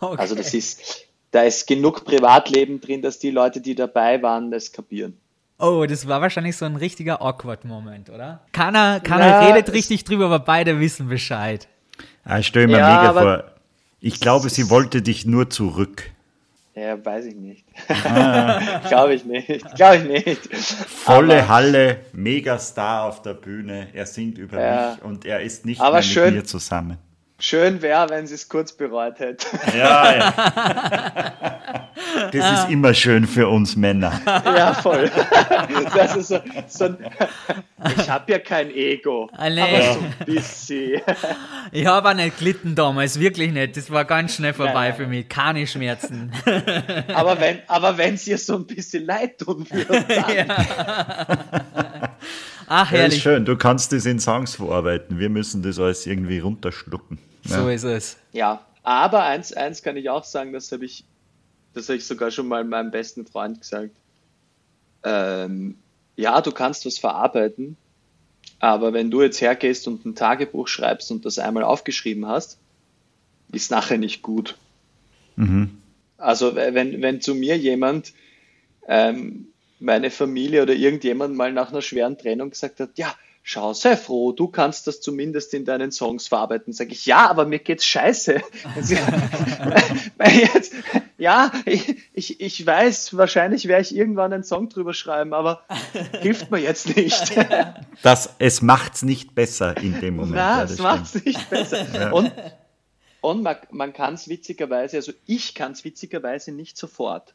[0.00, 0.16] Okay.
[0.18, 4.72] Also das ist, da ist genug Privatleben drin, dass die Leute, die dabei waren, das
[4.72, 5.18] kapieren.
[5.58, 8.40] Oh, das war wahrscheinlich so ein richtiger Awkward-Moment, oder?
[8.52, 11.68] Keiner, keiner Ja, redet richtig drüber, aber beide wissen Bescheid.
[12.24, 13.44] Ah, Ich stelle mir Ja, mega vor.
[14.00, 16.13] Ich glaube, sie wollte dich nur zurück.
[16.76, 17.64] Ja, weiß ich nicht.
[18.88, 19.74] Glaube ich nicht.
[19.76, 20.56] Glaube ich nicht.
[20.56, 23.88] Volle Aber- Halle, Megastar auf der Bühne.
[23.92, 24.90] Er singt über Ja.
[24.96, 26.98] mich und er ist nicht Aber mehr schön- mit mir zusammen.
[27.46, 29.46] Schön wäre, wenn sie es kurz bereut hätte.
[29.76, 30.32] Ja, ja.
[32.32, 34.18] Das ist immer schön für uns Männer.
[34.26, 35.10] Ja, voll.
[35.94, 36.96] Das ist so, so ein,
[37.98, 39.60] ich habe ja kein Ego, Ah, nee.
[39.60, 41.02] aber so ein bisschen.
[41.70, 43.76] Ich habe auch nicht gelitten damals, wirklich nicht.
[43.76, 44.94] Das war ganz schnell vorbei Nein.
[44.96, 45.28] für mich.
[45.28, 46.32] Keine Schmerzen.
[47.14, 50.56] Aber wenn aber wenn's ihr so ein bisschen leid tun würde, dann,
[52.66, 53.22] Ach, Ja, ist herrlich.
[53.22, 55.18] schön, du kannst das in Songs verarbeiten.
[55.18, 57.18] Wir müssen das alles irgendwie runterschlucken.
[57.44, 58.16] So ist es.
[58.32, 58.64] ja.
[58.82, 61.04] Aber eins, eins kann ich auch sagen, das habe ich,
[61.72, 63.96] das habe ich sogar schon mal meinem besten Freund gesagt.
[65.02, 65.78] Ähm,
[66.16, 67.78] ja, du kannst was verarbeiten,
[68.60, 72.58] aber wenn du jetzt hergehst und ein Tagebuch schreibst und das einmal aufgeschrieben hast,
[73.52, 74.58] ist nachher nicht gut.
[76.18, 78.12] Also wenn, wenn zu mir jemand,
[78.86, 79.48] ähm,
[79.80, 83.14] meine Familie oder irgendjemand mal nach einer schweren Trennung gesagt hat, ja,
[83.46, 87.44] schau, sei froh, du kannst das zumindest in deinen Songs verarbeiten, sage ich, ja, aber
[87.44, 88.40] mir geht's scheiße.
[90.16, 90.72] Weil jetzt,
[91.18, 95.62] ja, ich, ich, ich weiß, wahrscheinlich werde ich irgendwann einen Song drüber schreiben, aber
[96.22, 97.36] hilft mir jetzt nicht.
[98.02, 100.36] Das, es macht's nicht besser in dem Moment.
[100.36, 102.14] Na, ja, es nicht besser.
[102.14, 102.32] Und,
[103.20, 107.34] und man, man kann es witzigerweise, also ich kann es witzigerweise nicht sofort.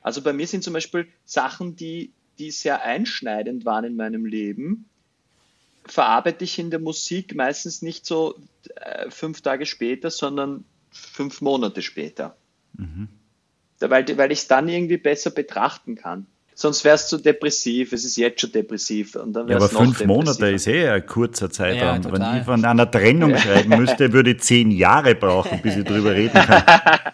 [0.00, 4.88] Also bei mir sind zum Beispiel Sachen, die, die sehr einschneidend waren in meinem Leben,
[5.88, 8.36] verarbeite ich in der Musik meistens nicht so
[8.76, 12.36] äh, fünf Tage später, sondern fünf Monate später.
[13.78, 16.26] Da- Weil, weil ich es dann irgendwie besser betrachten kann.
[16.54, 19.14] Sonst wäre es zu depressiv, es ist jetzt schon depressiv.
[19.14, 22.02] Und dann Ja, aber noch fünf Monate ist eh ein kurzer Zeitraum.
[22.02, 25.84] Ja, Wenn ich von einer Trennung schreiben müsste, würde ich zehn Jahre brauchen, bis ich
[25.84, 26.64] drüber reden kann.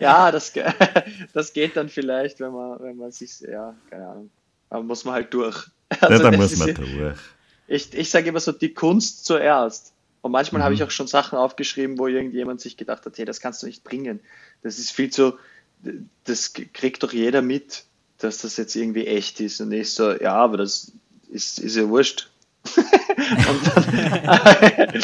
[0.00, 0.52] Ja, das,
[1.32, 4.30] das geht dann vielleicht, wenn man, wenn man sich, ja, keine Ahnung.
[4.68, 5.66] Aber muss man halt durch.
[5.92, 7.18] Ja, Also da das muss man durch.
[7.70, 9.92] Ich, ich sage immer so, die Kunst zuerst.
[10.22, 10.64] Und manchmal Mhm.
[10.64, 13.66] habe ich auch schon Sachen aufgeschrieben, wo irgendjemand sich gedacht hat, hey, das kannst du
[13.66, 14.20] nicht bringen.
[14.62, 15.34] Das ist viel zu,
[16.24, 17.84] das kriegt doch jeder mit,
[18.18, 19.60] dass das jetzt irgendwie echt ist.
[19.62, 20.92] Und ich so, ja, aber das
[21.30, 22.28] ist, ist ja wurscht.
[22.76, 23.56] Dann,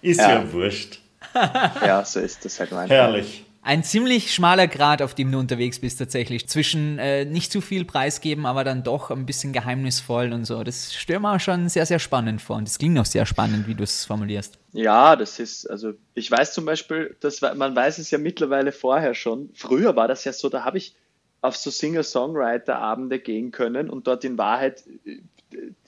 [0.00, 0.30] Ist Ja.
[0.42, 1.00] ja, wurscht.
[1.34, 2.98] ja, so ist das halt manchmal.
[2.98, 3.43] Herrlich.
[3.66, 6.46] Ein ziemlich schmaler Grad, auf dem du unterwegs bist tatsächlich.
[6.48, 10.62] Zwischen äh, nicht zu viel preisgeben, aber dann doch ein bisschen geheimnisvoll und so.
[10.62, 12.56] Das stelle mir schon sehr, sehr spannend vor.
[12.56, 14.58] Und das klingt auch sehr spannend, wie du es formulierst.
[14.72, 19.14] Ja, das ist, also ich weiß zum Beispiel, dass man weiß es ja mittlerweile vorher
[19.14, 19.48] schon.
[19.54, 20.94] Früher war das ja so, da habe ich
[21.40, 24.84] auf so Singer-Songwriter-Abende gehen können und dort in Wahrheit,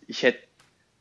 [0.07, 0.46] ich hätte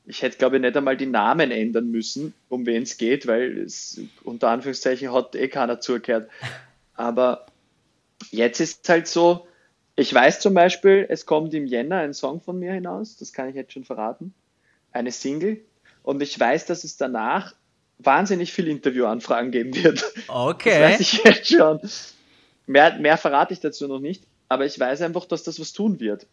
[0.07, 3.57] ich hätte, glaube ich, nicht einmal die Namen ändern müssen, um wen es geht, weil
[3.59, 6.29] es unter Anführungszeichen hat eh keiner zugehört.
[6.93, 7.45] Aber
[8.31, 9.47] jetzt ist es halt so,
[9.95, 13.49] ich weiß zum Beispiel, es kommt im Jänner ein Song von mir hinaus, das kann
[13.49, 14.33] ich jetzt schon verraten,
[14.91, 15.61] eine Single.
[16.03, 17.55] Und ich weiß, dass es danach
[17.97, 20.03] wahnsinnig viele Interviewanfragen geben wird.
[20.27, 20.79] Okay.
[20.79, 21.79] Das weiß ich jetzt schon.
[22.67, 25.99] Mehr, mehr verrate ich dazu noch nicht, aber ich weiß einfach, dass das was tun
[25.99, 26.27] wird.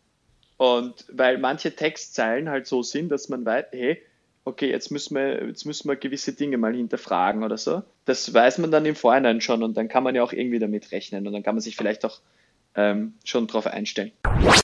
[0.63, 4.01] Und weil manche Textzeilen halt so sind, dass man weiß, hey,
[4.45, 7.83] okay, jetzt müssen wir, jetzt müssen wir gewisse Dinge mal hinterfragen oder so.
[8.05, 10.93] Das weiß man dann im Vorhinein schon und dann kann man ja auch irgendwie damit
[10.93, 12.21] rechnen und dann kann man sich vielleicht auch
[12.77, 14.13] ähm, schon drauf einstellen.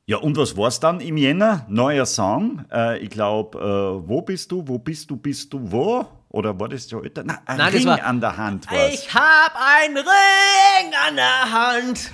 [0.06, 1.66] Ja, und was war es dann im Jänner?
[1.68, 2.64] Neuer Song.
[2.72, 6.06] Äh, ich glaube, äh, wo bist du, wo bist du, bist du, wo?
[6.28, 7.24] Oder war das schon älter?
[7.24, 8.94] Nein, ein Nein, Ring war- an der Hand war's.
[8.94, 12.10] Ich hab ein Ring an der Hand.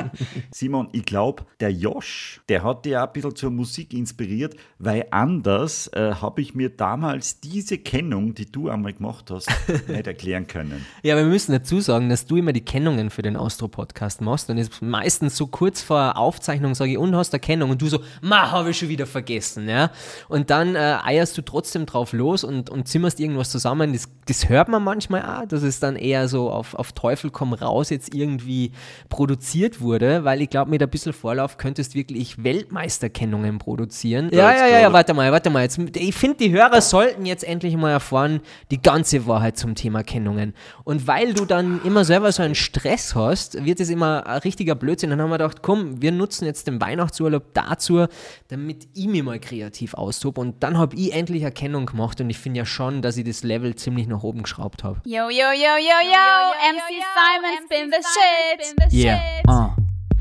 [0.50, 5.06] Simon, ich glaube, der Josh, der hat dich auch ein bisschen zur Musik inspiriert, weil
[5.10, 9.48] anders äh, habe ich mir damals diese Kennung, die du einmal gemacht hast,
[9.88, 10.84] nicht erklären können.
[11.02, 14.58] Ja, wir müssen dazu sagen, dass du immer die Kennungen für den Austro-Podcast machst und
[14.58, 18.50] jetzt meistens so kurz vor Aufzeichnung sage ich, und hast Erkennung und du so, ma,
[18.50, 19.90] habe ich schon wieder vergessen, ja.
[20.28, 23.92] Und dann äh, eierst du trotzdem drauf los und, und zimmerst irgendwas zusammen.
[23.92, 27.52] Das, das hört man manchmal auch, dass es dann eher so auf, auf Teufel komm
[27.52, 28.72] raus jetzt irgendwie
[29.08, 34.28] produziert wurde, weil ich glaube, mit ein bisschen Vorlauf könntest wirklich Weltmeisterkennungen produzieren.
[34.32, 35.62] Ja, ja, ja, ja, warte mal, warte mal.
[35.62, 40.02] Jetzt, ich finde, die Hörer sollten jetzt endlich mal erfahren, die ganze Wahrheit zum Thema
[40.02, 40.54] Kennungen.
[40.84, 44.74] Und weil du dann immer selber so einen Stress hast, wird es immer ein richtiger
[44.74, 45.10] Blödsinn.
[45.10, 48.06] Dann haben wir gedacht, komm, wir nutzen jetzt den Weihnachtsurlaub dazu,
[48.48, 50.40] damit ich mich mal kreativ austobe.
[50.40, 53.42] Und dann habe ich endlich Erkennung gemacht und ich finde ja schon, dass ich das
[53.42, 55.00] Level ziemlich nach oben geschraubt habe.
[55.04, 58.92] Yo, yo, yo, yo, yo, MC Simon, spin the shit.
[58.92, 59.20] Yeah.
[59.48, 59.70] Uh.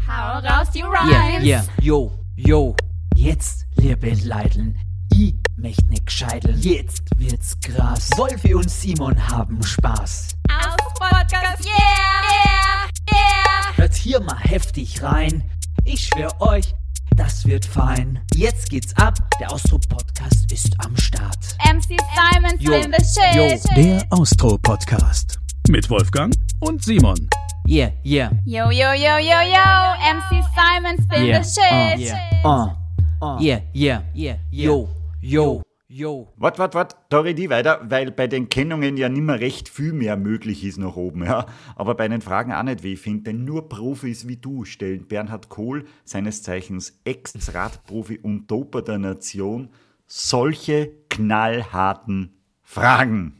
[0.09, 1.45] Hau raus die Yeah, Rhymes.
[1.45, 2.75] yeah, yo, yo.
[3.15, 4.75] Jetzt, liebe Leideln,
[5.13, 6.59] ich möcht nicht gescheiteln.
[6.59, 8.09] Jetzt wird's krass.
[8.17, 10.35] Wolfi und Simon haben Spaß.
[10.49, 13.77] Aus Podcast, yeah, yeah, yeah.
[13.77, 15.43] Hört hier mal heftig rein.
[15.83, 16.73] Ich schwör euch,
[17.15, 18.19] das wird fein.
[18.33, 21.55] Jetzt geht's ab, der Austro-Podcast ist am Start.
[21.71, 23.77] MC Simon, spin the shit.
[23.77, 25.39] Der Austro-Podcast.
[25.67, 27.29] Mit Wolfgang und Simon.
[27.69, 29.65] Yeah, yeah, Yo, yo, yo, yo, yo,
[30.01, 32.15] MC Simon, spin yeah, the shit.
[32.43, 32.73] uh,
[33.21, 34.89] uh, yeah, yeah, yeah, yo,
[35.21, 36.33] yo, yo.
[36.37, 39.69] Wart, wart, wart, da rede ich weiter, weil bei den Kennungen ja nicht mehr recht
[39.69, 41.23] viel mehr möglich ist nach oben.
[41.23, 41.45] Ja?
[41.75, 45.07] Aber bei den Fragen auch nicht, wie ich finde, denn nur Profis wie du stellen
[45.07, 49.69] Bernhard Kohl, seines Zeichens Ex-Radprofi und Doper der Nation,
[50.07, 53.35] solche knallharten Fragen.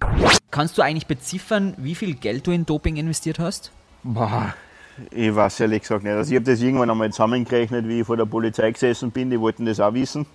[0.52, 3.72] Kannst du eigentlich beziffern, wie viel Geld du in Doping investiert hast?
[4.04, 4.54] Boah,
[5.12, 6.14] ich weiß ehrlich gesagt nicht.
[6.14, 9.30] Also ich habe das irgendwann einmal zusammengerechnet, wie ich vor der Polizei gesessen bin.
[9.30, 10.26] Die wollten das auch wissen.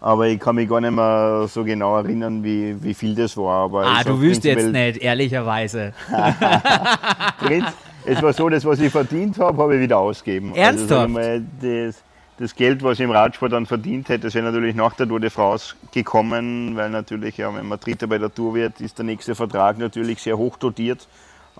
[0.00, 3.64] Aber ich kann mich gar nicht mehr so genau erinnern, wie, wie viel das war.
[3.64, 5.92] Aber Ah, du willst jetzt nicht, ehrlicherweise.
[8.06, 10.54] Es war so, das, was ich verdient habe, habe ich wieder ausgegeben.
[10.54, 10.90] Ernsthaft?
[10.90, 12.02] Also, wir mal, das,
[12.38, 15.20] das Geld, was ich im Radsport dann verdient hätte, das wäre natürlich nach der Tour
[15.20, 19.04] de France gekommen, weil natürlich, ja, wenn man Dritter bei der Tour wird, ist der
[19.04, 21.06] nächste Vertrag natürlich sehr hoch dotiert.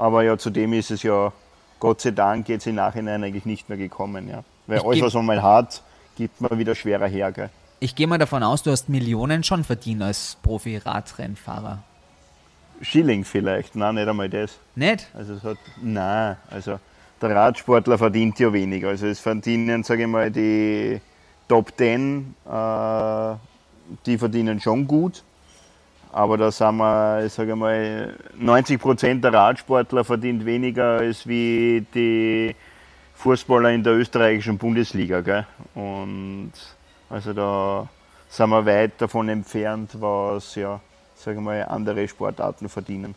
[0.00, 1.30] Aber ja, zudem ist es ja,
[1.78, 4.30] Gott sei Dank, jetzt im Nachhinein eigentlich nicht mehr gekommen.
[4.30, 4.44] Ja.
[4.66, 5.82] Weil Ich alles, was man mal hat,
[6.16, 7.30] gibt man wieder schwerer her.
[7.32, 7.50] Gell.
[7.80, 11.82] Ich gehe mal davon aus, du hast Millionen schon verdient als Profi-Radrennfahrer.
[12.80, 14.58] Schilling vielleicht, nein, nicht einmal das.
[14.74, 15.06] Nicht?
[15.12, 16.80] Also es hat, nein, also
[17.20, 18.86] der Radsportler verdient ja wenig.
[18.86, 20.98] Also es verdienen, sage ich mal, die
[21.46, 23.34] Top Ten, äh,
[24.06, 25.22] die verdienen schon gut.
[26.12, 31.86] Aber da sind wir, ich sage mal, 90 Prozent der Radsportler verdient weniger als wie
[31.94, 32.54] die
[33.14, 35.20] Fußballer in der österreichischen Bundesliga.
[35.20, 35.46] Gell?
[35.74, 36.52] Und
[37.08, 37.88] also da
[38.28, 40.80] sind wir weit davon entfernt, was ja,
[41.14, 43.14] sage ich mal, andere Sportarten verdienen.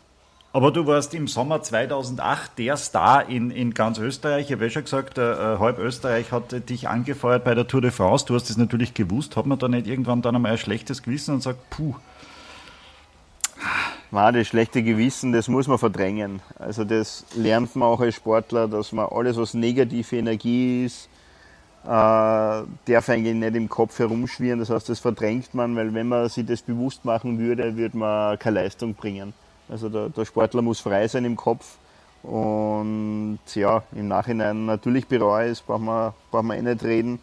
[0.52, 4.46] Aber du warst im Sommer 2008 der Star in, in ganz Österreich.
[4.46, 7.90] Ich habe ja schon gesagt, äh, halb Österreich hat dich angefeuert bei der Tour de
[7.90, 8.24] France.
[8.24, 9.36] Du hast es natürlich gewusst.
[9.36, 11.96] Hat man da nicht irgendwann dann einmal ein schlechtes Gewissen und sagt, puh,
[14.14, 16.40] Nein, das schlechte Gewissen, das muss man verdrängen.
[16.56, 21.08] Also das lernt man auch als Sportler, dass man alles, was negative Energie ist,
[21.82, 24.60] äh, darf eigentlich nicht im Kopf herumschwirren.
[24.60, 28.38] Das heißt, das verdrängt man, weil wenn man sich das bewusst machen würde, würde man
[28.38, 29.34] keine Leistung bringen.
[29.68, 31.76] Also der, der Sportler muss frei sein im Kopf
[32.22, 37.18] Und ja, im Nachhinein natürlich bereue es, braucht man, braucht man eh nicht reden.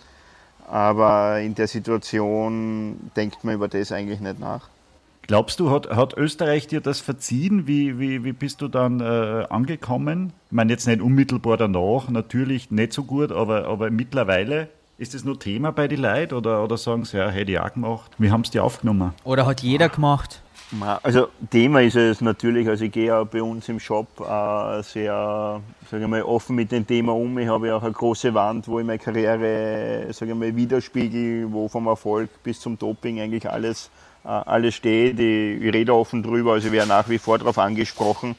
[0.70, 4.68] Aber in der Situation denkt man über das eigentlich nicht nach.
[5.32, 7.66] Glaubst du, hat, hat Österreich dir das verziehen?
[7.66, 10.34] Wie, wie, wie bist du dann äh, angekommen?
[10.48, 14.68] Ich meine, jetzt nicht unmittelbar danach, natürlich nicht so gut, aber, aber mittlerweile
[14.98, 17.72] ist das nur Thema bei den Leuten oder, oder sagen sie, ja, hätte ich auch
[17.72, 18.12] gemacht?
[18.18, 19.14] Wie haben sie die aufgenommen?
[19.24, 20.42] Oder hat jeder gemacht?
[21.02, 25.62] Also Thema ist es natürlich, also ich gehe ja bei uns im Shop äh, sehr
[25.90, 27.38] sage ich mal, offen mit dem Thema um.
[27.40, 31.52] Ich habe ja auch eine große Wand, wo ich meine Karriere sage ich mal, widerspiegel,
[31.54, 33.90] wo vom Erfolg bis zum Doping eigentlich alles,
[34.24, 35.20] alles steht.
[35.20, 38.36] Ich, ich rede offen drüber, also ich werde nach wie vor darauf angesprochen.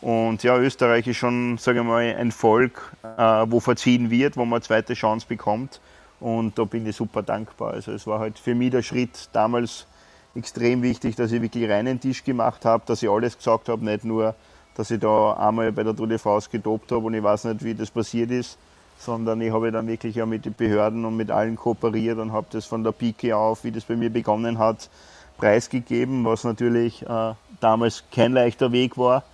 [0.00, 4.44] Und ja, Österreich ist schon, sage ich mal, ein Volk, äh, wo verziehen wird, wo
[4.44, 5.80] man eine zweite Chance bekommt.
[6.20, 7.74] Und da bin ich super dankbar.
[7.74, 9.86] Also es war halt für mich der Schritt damals
[10.34, 14.04] extrem wichtig, dass ich wirklich reinen Tisch gemacht habe, dass ich alles gesagt habe, nicht
[14.04, 14.34] nur,
[14.74, 17.64] dass ich da einmal bei der Tour de France gedopt habe und ich weiß nicht,
[17.64, 18.58] wie das passiert ist,
[19.04, 22.46] sondern ich habe dann wirklich ja mit den Behörden und mit allen kooperiert und habe
[22.50, 24.90] das von der Pike auf, wie das bei mir begonnen hat,
[25.38, 29.24] preisgegeben, was natürlich äh, damals kein leichter Weg war,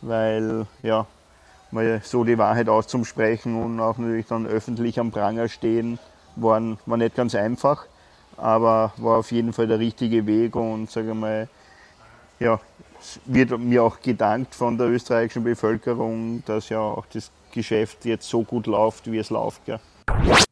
[0.00, 1.06] weil ja,
[1.70, 5.98] mal so die Wahrheit auszusprechen und auch natürlich dann öffentlich am Pranger stehen,
[6.36, 7.86] war, war nicht ganz einfach
[8.36, 11.48] aber war auf jeden Fall der richtige Weg und sage mal,
[12.38, 12.60] ja,
[13.00, 18.28] es wird mir auch gedankt von der österreichischen Bevölkerung, dass ja auch das Geschäft jetzt
[18.28, 19.66] so gut läuft, wie es läuft.
[19.66, 19.80] Ja.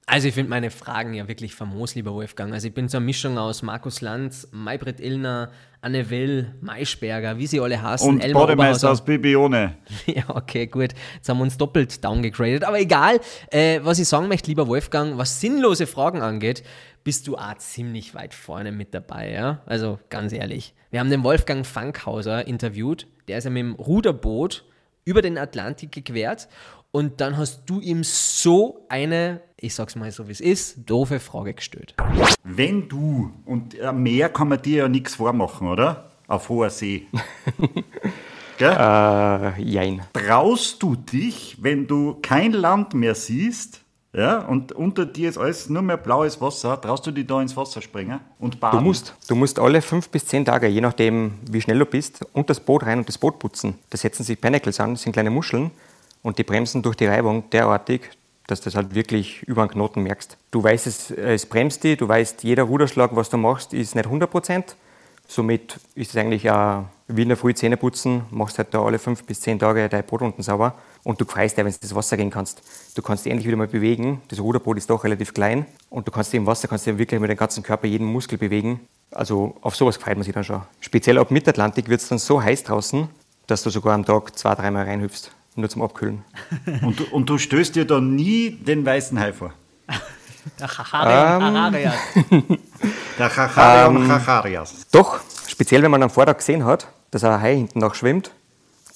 [0.07, 2.53] Also ich finde meine Fragen ja wirklich famos, lieber Wolfgang.
[2.53, 5.51] Also ich bin so eine Mischung aus Markus Lanz, Maybrit Illner,
[5.81, 8.09] Anne Will, Maischberger, wie sie alle heißen.
[8.09, 8.91] Und Elmar Bademeister Oberhauser.
[8.91, 9.77] aus Bibione.
[10.07, 10.95] Ja, okay, gut.
[11.15, 12.65] Jetzt haben wir uns doppelt downgegradet.
[12.65, 16.63] Aber egal, äh, was ich sagen möchte, lieber Wolfgang, was sinnlose Fragen angeht,
[17.03, 19.63] bist du auch ziemlich weit vorne mit dabei, ja?
[19.67, 20.75] Also ganz ehrlich.
[20.91, 24.65] Wir haben den Wolfgang Fankhauser interviewt, der ist ja mit dem Ruderboot
[25.05, 26.49] über den Atlantik gequert
[26.91, 31.19] und dann hast du ihm so eine, ich sag's mal so wie es ist, doofe
[31.19, 31.95] Frage gestellt.
[32.45, 36.13] Wenn du, und am Meer kann man dir ja nichts vormachen, oder?
[36.29, 37.09] Auf hoher See.
[38.59, 38.71] Gell?
[38.71, 40.03] Äh, jein.
[40.13, 43.84] Traust du dich, wenn du kein Land mehr siehst,
[44.15, 47.57] ja, und unter dir ist alles nur mehr blaues Wasser, traust du dich da ins
[47.57, 48.79] Wasser springen und baden?
[48.79, 52.25] Du musst, du musst alle fünf bis zehn Tage, je nachdem wie schnell du bist,
[52.33, 53.77] unter das Boot rein und das Boot putzen.
[53.91, 55.73] Da setzen sich Pinnacles an, das sind kleine Muscheln
[56.23, 58.03] und die bremsen durch die Reibung derartig,
[58.47, 60.37] dass du das halt wirklich über einen Knoten merkst.
[60.53, 64.07] Du weißt, es, es bremst dich, du weißt, jeder Ruderschlag, was du machst, ist nicht
[64.07, 64.77] 100 Prozent.
[65.27, 68.99] Somit ist es eigentlich auch wie in der Früh Zähne putzen, machst halt da alle
[68.99, 70.75] fünf bis zehn Tage dein Boot unten sauber
[71.05, 72.63] und du freust dich, wenn du ins Wasser gehen kannst.
[72.97, 74.23] Du kannst dich endlich wieder mal bewegen.
[74.29, 77.21] Das Ruderboot ist doch relativ klein und du kannst dich im Wasser kannst dich wirklich
[77.21, 78.81] mit dem ganzen Körper jeden Muskel bewegen.
[79.11, 80.63] Also auf sowas freut man sich dann schon.
[80.81, 83.09] Speziell ab Mittatlantik wird es dann so heiß draußen,
[83.47, 86.25] dass du sogar am Tag zwei, dreimal reinhüpfst, nur zum Abkühlen.
[86.83, 89.53] Und du, und du stößt dir da nie den weißen Hai vor?
[90.59, 91.93] Der Chacharias.
[93.19, 94.87] Der Chachariam Chacharias.
[94.91, 98.31] Doch, speziell wenn man am Vortag gesehen hat, dass ein Hai hinten noch schwimmt,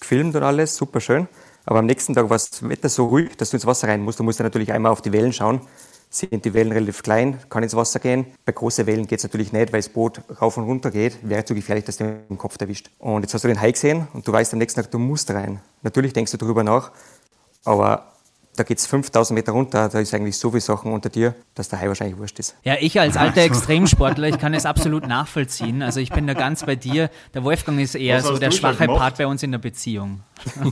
[0.01, 1.29] gefilmt und alles, super schön.
[1.69, 4.19] Aber am nächsten Tag war das Wetter so ruhig, dass du ins Wasser rein musst.
[4.19, 5.61] Du musst dann natürlich einmal auf die Wellen schauen.
[6.09, 8.25] Sind die Wellen relativ klein, kann ins Wasser gehen.
[8.47, 11.19] Bei großen Wellen geht es natürlich nicht, weil das Boot rauf und runter geht.
[11.29, 12.91] Wäre zu gefährlich, dass du den Kopf erwischt.
[12.99, 15.31] Und jetzt hast du den Hai gesehen und du weißt am nächsten Tag, du musst
[15.31, 15.61] rein.
[15.83, 16.91] Natürlich denkst du darüber nach,
[17.67, 18.15] aber
[18.59, 21.69] da geht es 5000 Meter runter, da ist eigentlich so viel Sachen unter dir, dass
[21.69, 22.57] der Hai wahrscheinlich wurscht ist.
[22.65, 25.83] Ja, ich als alter Extremsportler, ich kann es absolut nachvollziehen.
[25.83, 27.11] Also ich bin da ganz bei dir.
[27.35, 28.87] Der Wolfgang ist eher Was so der schwache?
[28.87, 30.21] Part bei uns in der Beziehung.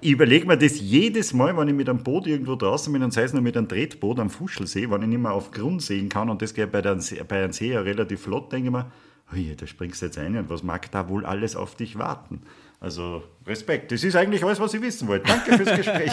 [0.00, 3.14] Ich überlege mir das jedes Mal, wenn ich mit einem Boot irgendwo draußen bin und
[3.14, 6.10] sei es nur mit einem Tretboot am Fuschelsee, wenn ich nicht mehr auf Grund sehen
[6.10, 9.56] kann und das geht bei, der, bei einem See ja relativ flott, denke ich mir,
[9.56, 12.42] da springst du jetzt ein und was mag da wohl alles auf dich warten?
[12.84, 15.26] Also Respekt, das ist eigentlich alles, was ich wissen wollte.
[15.26, 16.12] Danke fürs Gespräch.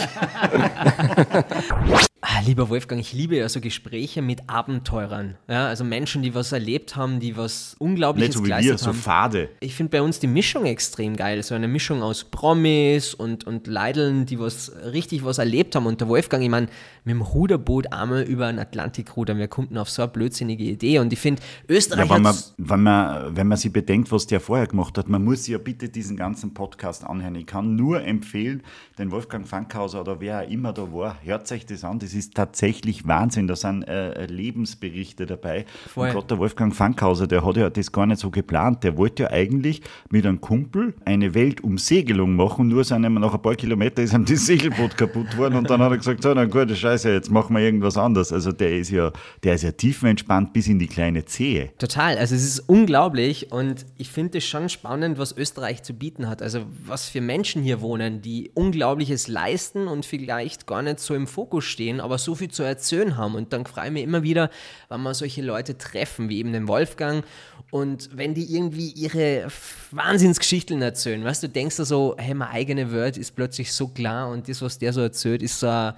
[2.24, 5.38] Ah, lieber Wolfgang, ich liebe ja so Gespräche mit Abenteurern.
[5.48, 8.94] Ja, also Menschen, die was erlebt haben, die was Unglaubliches Nicht so wie wir, so
[8.94, 9.50] fade.
[9.60, 11.42] Ich finde bei uns die Mischung extrem geil.
[11.42, 15.88] So eine Mischung aus Promis und, und Leideln, die was richtig was erlebt haben.
[15.88, 16.68] Und der Wolfgang, ich meine,
[17.04, 19.40] mit dem Ruderboot einmal über den Atlantik rudern.
[19.40, 21.00] Wir konnten auf so eine blödsinnige Idee.
[21.00, 24.40] Und ich finde, Österreich Ja, wenn, man, wenn, man, wenn man sich bedenkt, was der
[24.40, 27.34] vorher gemacht hat, man muss sich ja bitte diesen ganzen Podcast anhören.
[27.34, 28.62] Ich kann nur empfehlen,
[29.00, 31.98] den Wolfgang Fankhauser oder wer auch immer da war, hört euch das an.
[31.98, 33.48] Das das ist tatsächlich Wahnsinn.
[33.48, 35.66] Da sind äh, Lebensberichte dabei.
[35.96, 38.84] Und gerade der Wolfgang Fankhauser, der hat ja das gar nicht so geplant.
[38.84, 43.42] Der wollte ja eigentlich mit einem Kumpel eine Weltumsegelung machen, nur sind ihm nach ein
[43.42, 46.46] paar Kilometern ist ihm das Segelboot kaputt worden und dann hat er gesagt, so, na
[46.46, 48.34] gut, scheiße, jetzt machen wir irgendwas anderes.
[48.34, 49.12] Also der ist ja,
[49.44, 51.70] der ist ja tiefenentspannt bis in die kleine Zehe.
[51.78, 56.28] Total, also es ist unglaublich und ich finde es schon spannend, was Österreich zu bieten
[56.28, 56.42] hat.
[56.42, 61.28] Also was für Menschen hier wohnen, die Unglaubliches leisten und vielleicht gar nicht so im
[61.28, 63.36] Fokus stehen, aber so viel zu erzählen haben.
[63.36, 64.50] Und dann freue ich mich immer wieder,
[64.90, 67.24] wenn wir solche Leute treffen, wie eben den Wolfgang.
[67.70, 69.48] Und wenn die irgendwie ihre
[69.92, 74.30] Wahnsinnsgeschichten erzählen, weißt du, denkst du so, hey, meine eigene Welt ist plötzlich so klar
[74.30, 75.94] und das, was der so erzählt, ist so ein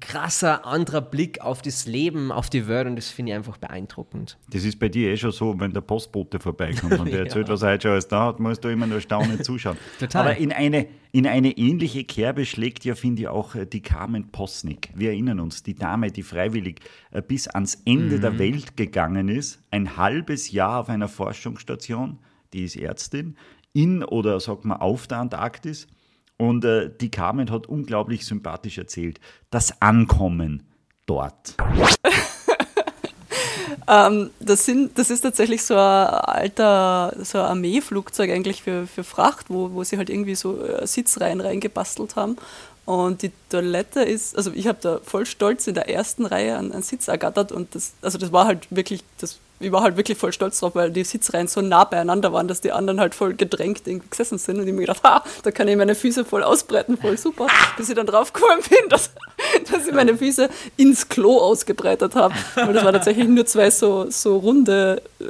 [0.00, 4.38] krasser anderer Blick auf das Leben, auf die Welt und das finde ich einfach beeindruckend.
[4.50, 7.54] Das ist bei dir eh schon so, wenn der Postbote vorbeikommt und der erzählt, Ja.
[7.54, 9.76] was er heute schon alles da hat, musst du immer nur staunend zuschauen.
[9.98, 10.22] Total.
[10.22, 14.28] Aber in eine, in eine ähnliche Kerbe schlägt ja, finde ich, auch äh, die Carmen
[14.32, 14.90] Posnick.
[14.94, 16.80] Wir erinnern uns, die Dame, die freiwillig
[17.10, 18.20] äh, bis ans Ende Mhm.
[18.20, 22.18] der Welt gegangen ist, ein halbes Jahr auf einer Forschungsstation,
[22.52, 23.36] die ist Ärztin,
[23.72, 25.86] in oder sagt man auf der Antarktis.
[26.38, 29.20] Und äh, die Carmen hat unglaublich sympathisch erzählt,
[29.50, 30.64] das Ankommen
[31.06, 31.54] dort.
[33.88, 39.04] Ähm, das, sind, das ist tatsächlich so ein alter so ein Armeeflugzeug eigentlich für, für
[39.04, 42.36] Fracht, wo, wo sie halt irgendwie so äh, Sitzreihen reingebastelt haben.
[42.84, 46.72] Und die Toilette ist, also ich habe da voll stolz in der ersten Reihe einen,
[46.72, 50.18] einen Sitz ergattert und das, also das war halt wirklich, das, ich war halt wirklich
[50.18, 53.34] voll stolz drauf, weil die Sitzreihen so nah beieinander waren, dass die anderen halt voll
[53.34, 56.42] gedrängt irgendwie gesessen sind und ich mir gedacht, ha, da kann ich meine Füße voll
[56.42, 57.46] ausbreiten, voll super,
[57.76, 59.10] bis ich dann draufgekommen bin, dass,
[59.70, 62.34] dass ich meine Füße ins Klo ausgebreitet habe.
[62.54, 65.24] Weil das war tatsächlich nur zwei so, so runde, äh,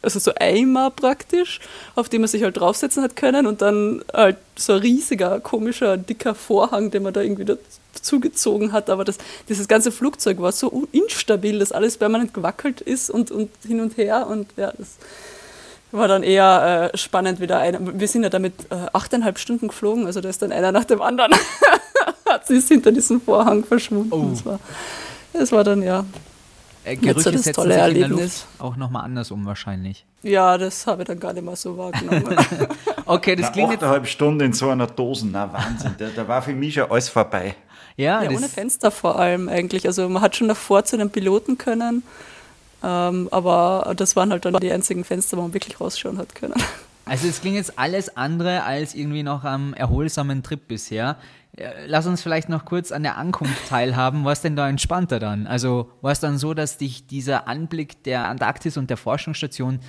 [0.00, 1.60] also so Eimer praktisch,
[1.94, 5.96] auf die man sich halt draufsetzen hat können und dann halt so ein riesiger, komischer,
[5.96, 7.44] dicker Vorhang, den man da irgendwie
[8.02, 8.90] zugezogen hat.
[8.90, 9.18] Aber das,
[9.48, 13.96] dieses ganze Flugzeug war so instabil, dass alles permanent gewackelt ist und, und hin und
[13.96, 14.96] her und ja, das
[15.90, 17.58] war dann eher äh, spannend wieder.
[17.58, 17.98] Eine.
[17.98, 21.00] Wir sind ja damit äh, achteinhalb Stunden geflogen, also da ist dann einer nach dem
[21.00, 21.32] anderen
[22.28, 24.30] hat sie ist hinter diesem Vorhang verschwunden.
[24.32, 24.60] Das, war,
[25.32, 26.04] das war dann ja
[26.84, 28.20] Äh, so das setzen tolle sich in der Erlebnis.
[28.20, 30.04] Luft auch nochmal andersrum wahrscheinlich.
[30.22, 32.36] Ja, das habe ich dann gar nicht mehr so wahrgenommen.
[33.08, 33.82] Okay, das Na, klingt jetzt...
[33.82, 37.08] achteinhalb Stunden in so einer Dose, na Wahnsinn, da, da war für mich schon alles
[37.08, 37.54] vorbei.
[37.98, 39.84] Ja, ja, ohne Fenster vor allem eigentlich.
[39.86, 42.04] Also man hat schon davor zu den Piloten können,
[42.82, 46.54] ähm, aber das waren halt dann die einzigen Fenster, wo man wirklich rausschauen hat können.
[47.04, 51.16] Also es klingt jetzt alles andere als irgendwie noch am erholsamen Trip bisher.
[51.56, 54.24] Äh, Lass uns vielleicht noch kurz an der Ankunft teilhaben.
[54.24, 55.48] War es denn da entspannter dann?
[55.48, 59.80] Also war es dann so, dass dich dieser Anblick der Antarktis und der Forschungsstation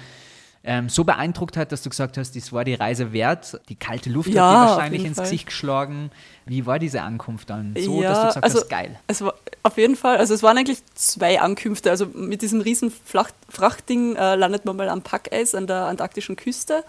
[0.64, 3.60] ähm, so beeindruckt hat, dass du gesagt hast, das war die Reise wert?
[3.70, 5.26] Die kalte Luft Ja, hat dir wahrscheinlich ins Fall.
[5.26, 6.12] Gesicht geschlagen.
[6.46, 7.74] Wie war diese Ankunft dann?
[7.78, 9.00] So, Ja, dass du gesagt also- hast, geil.
[9.08, 11.90] Es war auf jeden Fall, also es waren eigentlich zwei Ankünfte.
[11.90, 16.36] Also mit diesem riesen Flach Frachtding äh, landet man mal am Packeis an der antarktischen
[16.36, 16.84] Küste.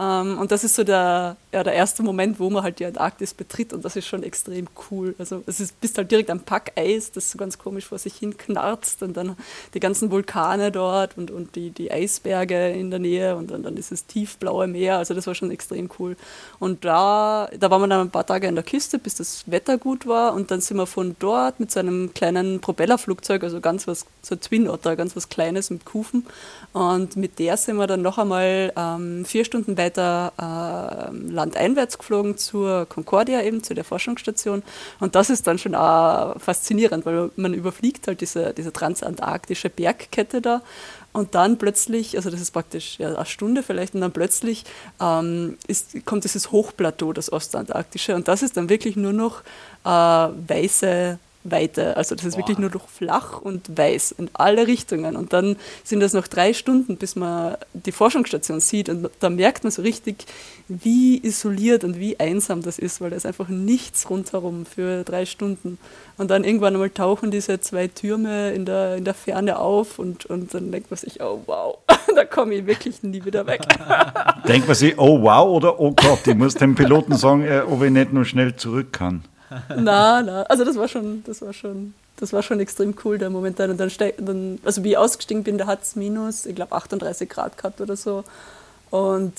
[0.00, 3.34] Ähm, und das ist so der, ja, der erste Moment, wo man halt die Antarktis
[3.34, 5.14] betritt und das ist schon extrem cool.
[5.18, 8.38] Also es ist, bist halt direkt am Packeis, das so ganz komisch vor sich hin
[8.38, 9.36] knarzt und dann
[9.74, 13.76] die ganzen Vulkane dort und, und die, die Eisberge in der Nähe und dann, dann
[13.76, 14.96] dieses tiefblaue Meer.
[14.96, 16.16] Also das war schon extrem cool.
[16.58, 19.76] Und da, da waren wir dann ein paar Tage an der Küste, bis das Wetter
[19.76, 23.86] gut war und dann sind wir von dort mit so einem kleinen Propellerflugzeug, also ganz
[23.86, 26.26] was, so ein Twin Otter, ganz was Kleines mit Kufen
[26.72, 32.36] und mit der sind wir dann noch einmal ähm, vier Stunden weiter äh, landeinwärts geflogen
[32.36, 34.62] zur Concordia eben, zu der Forschungsstation.
[35.00, 40.40] Und das ist dann schon auch faszinierend, weil man überfliegt halt diese, diese transantarktische Bergkette
[40.40, 40.62] da.
[41.12, 44.64] Und dann plötzlich, also das ist praktisch ja, eine Stunde vielleicht, und dann plötzlich
[45.00, 49.40] ähm, ist, kommt dieses Hochplateau, das Ostantarktische, und das ist dann wirklich nur noch
[49.84, 51.96] äh, weiße Weite.
[51.96, 55.16] Also das ist wirklich nur noch flach und weiß in alle Richtungen.
[55.16, 58.88] Und dann sind das noch drei Stunden, bis man die Forschungsstation sieht.
[58.88, 60.26] Und da merkt man so richtig,
[60.68, 65.24] wie isoliert und wie einsam das ist, weil da ist einfach nichts rundherum für drei
[65.24, 65.78] Stunden.
[66.18, 70.26] Und dann irgendwann einmal tauchen diese zwei Türme in der, in der Ferne auf und,
[70.26, 71.78] und dann denkt man sich, oh wow,
[72.14, 73.62] da komme ich wirklich nie wieder weg.
[74.46, 77.82] Denkt man sich, oh wow oder oh Gott, ich muss dem Piloten sagen, äh, ob
[77.82, 79.24] ich nicht nur schnell zurück kann.
[79.76, 83.30] na, na, also das war schon, das war schon, das war schon extrem cool, der
[83.30, 83.70] Moment dann.
[83.70, 87.28] Und dann, dann also wie ich ausgestiegen bin, da hat es minus, ich glaube 38
[87.28, 88.24] Grad gehabt oder so.
[88.90, 89.32] Und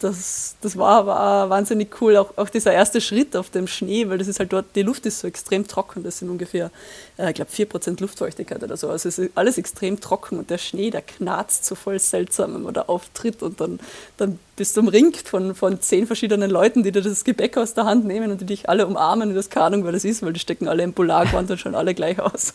[0.00, 2.16] das, das war, war wahnsinnig cool.
[2.16, 5.06] Auch, auch dieser erste Schritt auf dem Schnee, weil das ist halt dort, die Luft
[5.06, 6.02] ist so extrem trocken.
[6.02, 6.70] Das sind ungefähr,
[7.18, 8.88] äh, ich glaube, 4% Luftfeuchtigkeit oder so.
[8.88, 12.62] Also es ist alles extrem trocken und der Schnee, der knarzt so voll seltsam, wenn
[12.62, 13.78] man da auftritt und dann,
[14.16, 17.84] dann bist du umringt von, von zehn verschiedenen Leuten, die dir das Gebäck aus der
[17.84, 19.28] Hand nehmen und die dich alle umarmen.
[19.28, 21.74] Und das keine Ahnung, wer das ist, weil die stecken alle im Polargewand und schauen
[21.74, 22.54] alle gleich aus.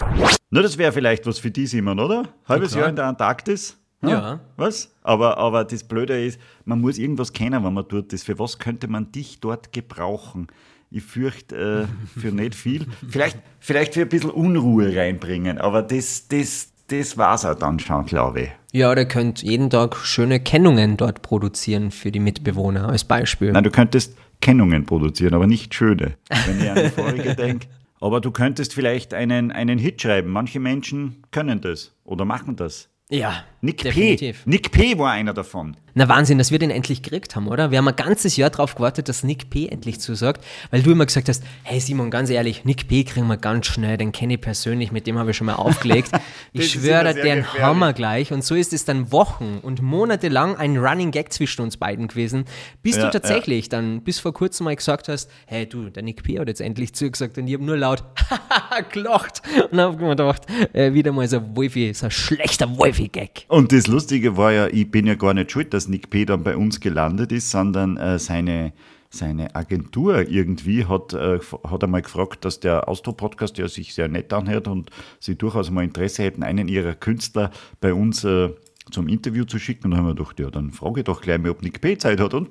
[0.50, 2.28] Na, das wäre vielleicht was für die, Simon, oder?
[2.48, 2.82] Halbes klar.
[2.82, 3.76] Jahr in der Antarktis.
[4.10, 4.40] Ja.
[4.56, 4.94] Was?
[5.02, 8.24] Aber, aber das Blöde ist, man muss irgendwas kennen, wenn man dort ist.
[8.24, 10.48] Für was könnte man dich dort gebrauchen?
[10.90, 12.86] Ich fürchte äh, für nicht viel.
[13.08, 17.80] Vielleicht, vielleicht für ein bisschen Unruhe reinbringen, aber das, das, das war es auch dann
[17.80, 18.50] schon, glaube ich.
[18.72, 23.50] Ja, oder könnt jeden Tag schöne Kennungen dort produzieren für die Mitbewohner als Beispiel.
[23.50, 27.66] Nein, du könntest Kennungen produzieren, aber nicht schöne, wenn ich an die vorige denke.
[28.00, 30.30] Aber du könntest vielleicht einen, einen Hit schreiben.
[30.30, 32.88] Manche Menschen können das oder machen das.
[33.08, 34.44] Ja, Nick definitiv.
[34.44, 34.50] P.
[34.50, 34.98] Nick P.
[34.98, 35.76] war einer davon.
[35.98, 37.70] Na Wahnsinn, dass wir den endlich gekriegt haben, oder?
[37.70, 39.66] Wir haben ein ganzes Jahr darauf gewartet, dass Nick P.
[39.68, 43.02] endlich zusagt, weil du immer gesagt hast, hey Simon, ganz ehrlich, Nick P.
[43.04, 46.10] kriegen wir ganz schnell, den kenne ich persönlich, mit dem habe ich schon mal aufgelegt.
[46.52, 47.60] Ich schwöre, den gefährlich.
[47.60, 48.32] haben wir gleich.
[48.32, 52.08] Und so ist es dann Wochen und Monate lang ein Running Gag zwischen uns beiden
[52.08, 52.44] gewesen,
[52.82, 56.22] bis Ja, du tatsächlich dann bis vor kurzem mal gesagt hast, hey du, der Nick
[56.22, 56.38] P.
[56.38, 58.04] hat jetzt endlich zugesagt und ich habe nur laut
[58.92, 60.42] gelacht und habe mir gedacht,
[60.72, 63.46] äh, wieder mal so ein Wolfi, so ein schlechter Wolfi-Gag.
[63.56, 66.26] Und das Lustige war ja, ich bin ja gar nicht schuld, dass Nick P.
[66.26, 68.74] dann bei uns gelandet ist, sondern äh, seine,
[69.08, 74.34] seine Agentur irgendwie hat, äh, hat einmal gefragt, dass der Austro-Podcast, der sich sehr nett
[74.34, 74.90] anhört und
[75.20, 77.50] sie durchaus mal Interesse hätten, einen ihrer Künstler
[77.80, 78.50] bei uns äh,
[78.90, 79.86] zum Interview zu schicken.
[79.86, 81.96] Und dann haben wir gedacht, ja, dann frage ich doch gleich mal, ob Nick P.
[81.96, 82.34] Zeit hat.
[82.34, 82.50] Und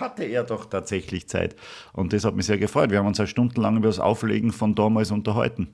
[0.00, 1.56] hatte er doch tatsächlich Zeit.
[1.92, 2.90] Und das hat mich sehr gefreut.
[2.90, 5.68] Wir haben uns ja stundenlang über das Auflegen von damals unterhalten.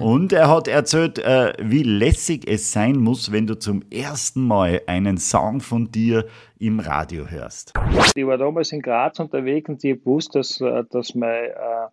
[0.00, 4.82] Und er hat erzählt, äh, wie lässig es sein muss, wenn du zum ersten Mal
[4.86, 6.26] einen Song von dir
[6.58, 7.74] im Radio hörst.
[8.14, 11.88] Ich war damals in Graz unterwegs und ich habe gewusst, dass, äh, dass mein äh,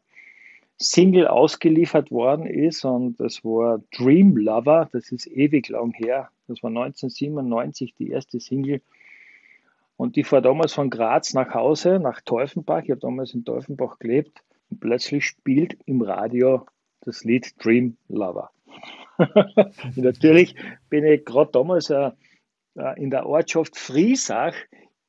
[0.77, 6.29] Single ausgeliefert worden ist und das war Dream Lover, das ist ewig lang her.
[6.47, 8.81] Das war 1997 die erste Single.
[9.97, 12.83] Und ich fahre damals von Graz nach Hause, nach Teufenbach.
[12.83, 14.43] Ich habe damals in Teufenbach gelebt.
[14.69, 16.65] Und plötzlich spielt im Radio
[17.01, 18.49] das Lied Dream Lover.
[19.95, 20.55] natürlich
[20.89, 22.11] bin ich gerade damals äh,
[22.75, 24.53] äh, in der Ortschaft Friesach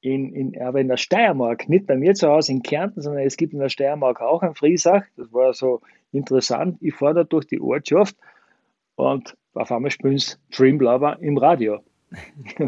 [0.01, 3.37] in, in, aber in der Steiermark, nicht bei mir zu Hause in Kärnten, sondern es
[3.37, 5.03] gibt in der Steiermark auch ein Friesach.
[5.17, 5.81] Das war so
[6.13, 6.79] interessant.
[6.81, 8.17] Ich fahre da durch die Ortschaft
[8.95, 11.81] und auf einmal spielen sie Dream Lover im Radio.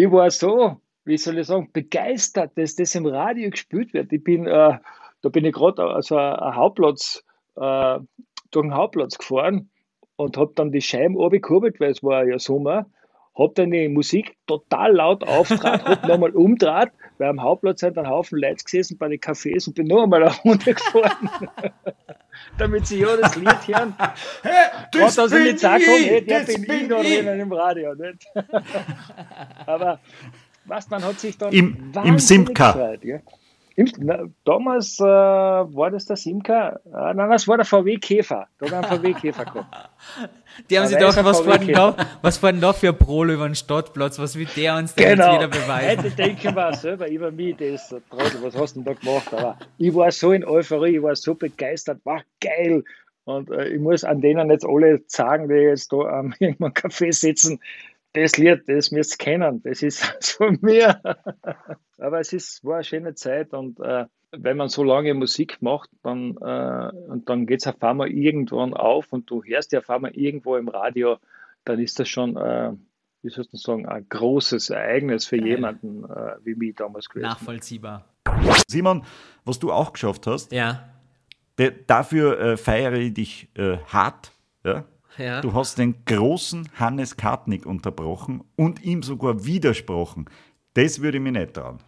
[0.00, 4.12] Ich, war so, wie soll ich sagen, begeistert, dass das im Radio gespielt wird.
[4.12, 4.78] Ich bin, äh,
[5.22, 7.24] da bin ich gerade also ein Hauptplatz,
[7.56, 7.98] äh,
[8.52, 9.70] durch den Hauptplatz gefahren
[10.14, 12.86] und habe dann die Scheiben gekurbelt, weil es war ja Sommer,
[13.36, 18.08] habe dann die Musik total laut auftrat, habe nochmal umdraht, weil am Hauptplatz sind ein
[18.08, 21.28] Haufen Leute gesessen bei den Cafés und bin noch einmal runtergefahren,
[22.58, 23.94] damit sie ja das Lied hören.
[24.92, 27.00] das und dass ich bin nicht sagen kann, hey, der das bin bin ich da
[27.00, 27.14] ich.
[27.18, 27.94] drinnen im Radio.
[27.94, 28.26] Nicht?
[29.66, 30.00] Aber
[30.64, 32.72] was, man hat sich dann Im- im Simca.
[32.72, 33.18] gefreut, ja.
[34.44, 38.48] Damals äh, war das der Simca, äh, nein, das war der VW Käfer.
[38.58, 39.90] Da wir einen VW Käfer gehabt.
[40.68, 43.48] Die haben Aber sich gedacht, ein was fahren, da, was fahren da für Prolo über
[43.48, 44.18] den Stadtplatz?
[44.18, 45.32] Was will der uns denn Genau.
[45.32, 46.04] jetzt wieder beweisen?
[46.04, 49.32] Heute denken wir selber über mich, das Trottel, was hast du denn da gemacht?
[49.32, 52.82] Aber ich war so in Euphorie, ich war so begeistert, war geil.
[53.24, 57.12] Und äh, ich muss an denen jetzt alle sagen, die jetzt da am irgendeinem Café
[57.12, 57.60] sitzen,
[58.12, 60.04] das Lied, das müsst ihr kennen, das ist
[60.36, 61.00] von mir.
[61.98, 65.90] Aber es ist, war eine schöne Zeit und äh, wenn man so lange Musik macht,
[66.02, 69.90] dann, äh, und dann geht es auf einmal irgendwann auf und du hörst ja auf
[69.90, 71.16] einmal irgendwo im Radio,
[71.64, 72.72] dann ist das schon, äh,
[73.22, 77.28] wie soll ich sagen, ein großes Ereignis für jemanden äh, wie mich damals gewesen.
[77.28, 78.04] Nachvollziehbar.
[78.68, 79.04] Simon,
[79.44, 80.88] was du auch geschafft hast, Ja.
[81.86, 84.32] dafür äh, feiere ich dich äh, hart.
[84.64, 84.84] Ja?
[85.18, 85.40] Ja.
[85.40, 90.26] Du hast den großen Hannes Kartnick unterbrochen und ihm sogar widersprochen.
[90.74, 91.78] Das würde ich mir nicht trauen.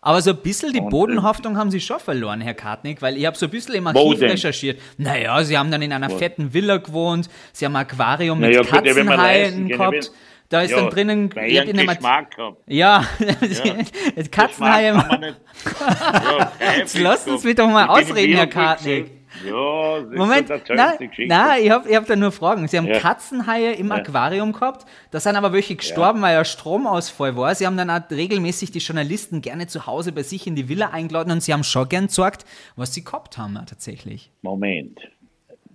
[0.00, 3.26] Aber so ein bisschen die äh, Bodenhaftung haben sie schon verloren, Herr Kartnick, weil ich
[3.26, 4.30] habe so ein bisschen im Archiv denn?
[4.30, 4.80] recherchiert.
[4.98, 8.70] Naja, sie haben dann in einer fetten Villa gewohnt, sie haben ein Aquarium Naja, mit
[8.70, 10.12] gut, ja, wenn man leisten Katzenhaien gehabt.
[10.48, 12.56] Da ist Ja, dann drinnen, weil ich ich hab in einen einem- Geschmack hab.
[12.68, 14.22] Ja, Ja.
[14.30, 14.94] Katzenhaie.
[14.94, 19.10] Ja, Jetzt lasst uns mich doch mal Ich ausreden, Herr Kartnick.
[19.44, 21.26] Ja, das Moment, Geschichte.
[21.26, 22.66] nein, ich habe ich hab da nur Fragen.
[22.68, 22.98] Sie haben Ja.
[22.98, 23.96] Katzenhaie im Ja.
[23.96, 27.54] Aquarium gehabt, da sind aber welche gestorben, weil ja Stromausfall war.
[27.54, 30.90] Sie haben dann auch regelmäßig die Journalisten gerne zu Hause bei sich in die Villa
[30.90, 32.44] eingeladen und sie haben schon gern gesagt,
[32.76, 34.30] was sie gehabt haben tatsächlich.
[34.42, 35.00] Moment.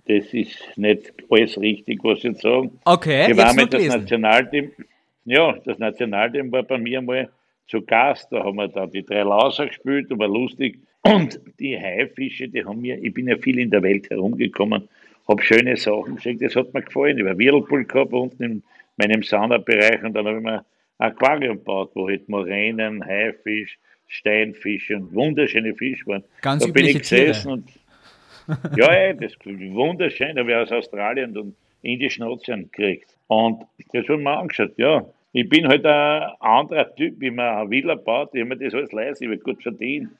[0.08, 2.80] Das ist nicht alles richtig, was Sie jetzt sagen.
[2.84, 4.00] Okay, waren nur mit das gelesen.
[4.00, 4.70] Nationalteam,
[5.24, 7.30] ja, das Nationalteam war bei mir mal
[7.68, 8.26] zu Gast.
[8.32, 10.80] Da haben wir da die drei Lauser gespielt, da war lustig.
[11.02, 14.88] Und die Haifische, die haben mir, ich bin ja viel in der Welt herumgekommen,
[15.28, 17.18] habe schöne Sachen gesehen, das hat mir gefallen.
[17.18, 18.62] Ich war Whirlpool gehabt unten in
[18.96, 20.64] meinem Saunabereich und dann habe ich mir
[20.98, 26.24] ein Aquarium gebaut, wo halt Moränen, Haifisch, Steinfische und wunderschöne Fische waren.
[26.40, 27.70] Ganz da bin ich gesessen und
[28.76, 33.16] ja, ey, das wunderschön, habe ich aus Australien und Indischen Ozean gekriegt.
[33.26, 35.04] Und das haben wir angeschaut, ja.
[35.32, 38.74] Ich bin halt ein anderer Typ, wie man eine Villa baut, ich habe mir das
[38.74, 40.10] alles leisten, ich habe gut verdient.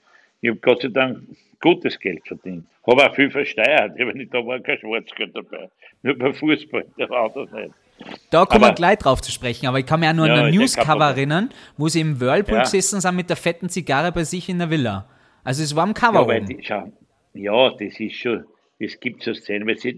[0.43, 1.19] Ich habe Gott sei Dank
[1.61, 2.67] gutes Geld verdient.
[2.87, 5.71] Habe auch viel versteuert, ich nicht, da war kein Schwarzgeld dabei.
[6.03, 7.73] Nur beim Fußball, der war das nicht.
[8.31, 10.47] Da kommen wir gleich drauf zu sprechen, aber ich kann mich auch nur Ja, an
[10.47, 12.63] ein ich Newscover erinnern, wo sie im Whirlpool Ja.
[12.65, 15.09] gesessen sind mit der fetten Zigarre bei sich in der Villa.
[15.45, 16.93] Also es war am Cover Ja, die, schau,
[17.35, 18.45] ja, das ist schon,
[18.81, 19.93] es gibt so Szenen, weil sie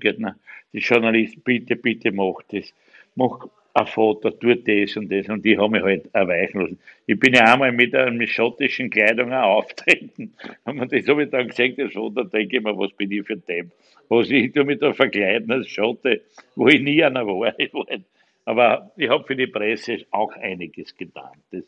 [0.00, 0.34] Gott, na,
[0.72, 2.72] die Journalist, bitte, bitte mach das,
[3.16, 6.78] mach ein Foto, tu das und das und die haben mich halt erweichen lassen.
[7.06, 11.48] Ich bin ja einmal mit einer schottischen Kleidung auch auftreten und das habe ich dann
[11.48, 13.70] gesehen, das Foto, denke ich mir, was bin ich für ein Depp.
[14.08, 16.22] Was ich tu mich da verkleiden als Schotte,
[16.56, 17.54] wo ich nie einer war.
[18.44, 21.30] Aber ich habe für die Presse auch einiges getan.
[21.52, 21.62] Das,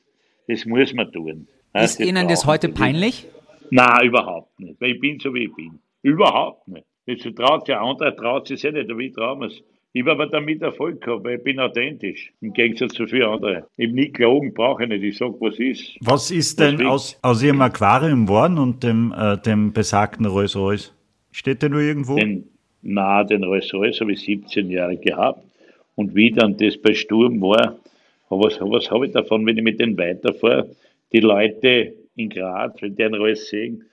[0.48, 1.46] das muss man tun.
[1.74, 3.26] Ist Ihnen das heute peinlich?
[3.70, 4.80] Nein, überhaupt nicht.
[4.80, 5.78] Weil ich bin so, wie ich bin.
[6.02, 6.84] Überhaupt nicht.
[7.06, 9.62] Jetzt traut sich, andere traut sich eh nicht, aber ich traue mir's.
[9.94, 12.32] Ich habe aber damit Erfolg gehabt, weil ich bin authentisch.
[12.40, 13.64] Im Gegensatz zu vielen anderen.
[13.76, 15.02] Ich habe nie gelogen, brauche ich nicht.
[15.02, 15.96] Ich sage, was ist.
[16.00, 20.56] Was ist denn Deswegen- aus, aus Ihrem Aquarium geworden und dem, äh, dem besagten Rolls
[20.56, 20.94] Royce?
[21.30, 22.16] Steht der nur irgendwo?
[22.16, 22.44] Den,
[22.80, 25.44] na, den Rolls Royce habe ich 17 Jahre gehabt.
[25.94, 27.76] Und wie dann das bei Sturm war,
[28.30, 30.70] was, was habe ich davon, wenn ich mit denen weiterfahre?
[31.12, 33.84] Die Leute in Graz, wenn die einen Rolls sehen,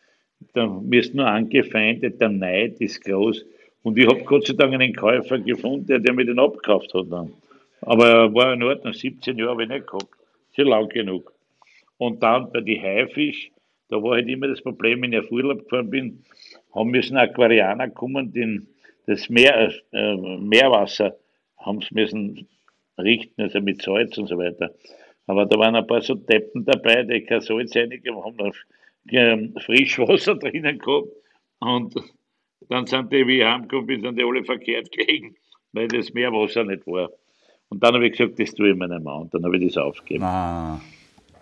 [0.53, 3.45] dann wirst nur angefeindet, der Neid ist groß.
[3.83, 7.33] Und ich habe Gott sei Dank einen Käufer gefunden, der, mir den abgekauft hat dann.
[7.81, 10.07] Aber er war in Ordnung, 17 Jahre habe ich nicht gehabt.
[10.55, 11.31] Schon lang genug.
[11.97, 13.51] Und dann bei die Haifisch,
[13.89, 16.23] da war halt immer das Problem, wenn ich auf Urlaub gefahren bin,
[16.73, 18.67] haben müssen Aquarianer kommen, den,
[19.05, 21.15] das Meer, äh, Meerwasser
[21.57, 22.47] haben sie müssen
[22.97, 24.71] richten, also mit Salz und so weiter.
[25.27, 28.53] Aber da waren ein paar so Deppen dabei, die kein Salz reingegeben haben, haben
[29.11, 31.07] ähm, Frischwasser drinnen gehabt.
[31.59, 31.95] Und
[32.69, 35.35] dann sind die, wie ich heimgekommen bin, sind die alle verkehrt gelegen,
[35.73, 37.09] weil das Meerwasser nicht war.
[37.69, 39.15] Und dann habe ich gesagt, das tue ich nicht mehr.
[39.15, 40.23] Und dann habe ich das aufgegeben.
[40.23, 40.81] Ah.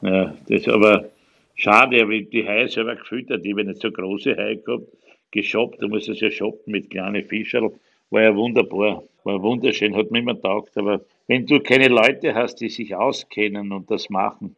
[0.01, 1.09] Ja, das ist aber
[1.55, 3.45] schade, aber ich die Haie selber gefüttert.
[3.45, 4.87] Ich habe nicht so große Haie gehabt,
[5.31, 7.71] geshoppt, da muss es ja shoppen mit kleinen Fischerl.
[8.09, 10.77] War ja wunderbar, war wunderschön, hat mir immer taugt.
[10.77, 14.55] Aber wenn du keine Leute hast, die sich auskennen und das machen,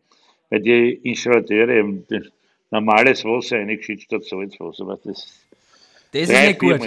[0.50, 2.32] weil die Installateure das
[2.72, 5.49] normales Wasser eingeschüttet statt Salzwasser, was das
[6.12, 6.80] Das ist nicht gut.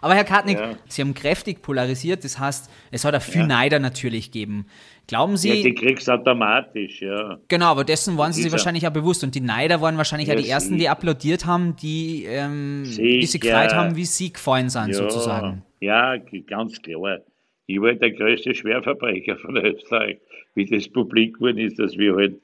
[0.00, 0.76] Aber Herr Kartnick, Ja.
[0.86, 3.46] Sie haben kräftig polarisiert, das heißt, es hat auch viel Ja.
[3.46, 4.66] Neider natürlich gegeben.
[5.08, 7.38] Glauben Sie, ja, die kriegst automatisch, ja.
[7.48, 9.24] Genau, aber dessen waren sie sich wahrscheinlich auch bewusst.
[9.24, 13.24] Und die Neider waren wahrscheinlich Ja, auch die ersten, die applaudiert haben, die, ähm, die
[13.24, 15.62] sich gefreut haben, wie sie gefallen sind, sozusagen.
[15.80, 16.16] Ja,
[16.46, 17.18] ganz klar.
[17.66, 20.18] Ich war der größte Schwerverbrecher von Österreich,
[20.54, 22.36] wie das publik geworden ist, dass wir halt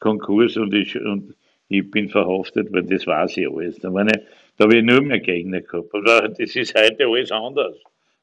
[0.00, 1.34] Konkurs und ich, und
[1.68, 3.78] ich bin verhaftet worden, das weiß ich alles.
[3.78, 4.12] Da, ich,
[4.56, 5.94] da habe ich nur mehr Gegner gehabt.
[5.94, 7.76] Aber das ist heute alles anders.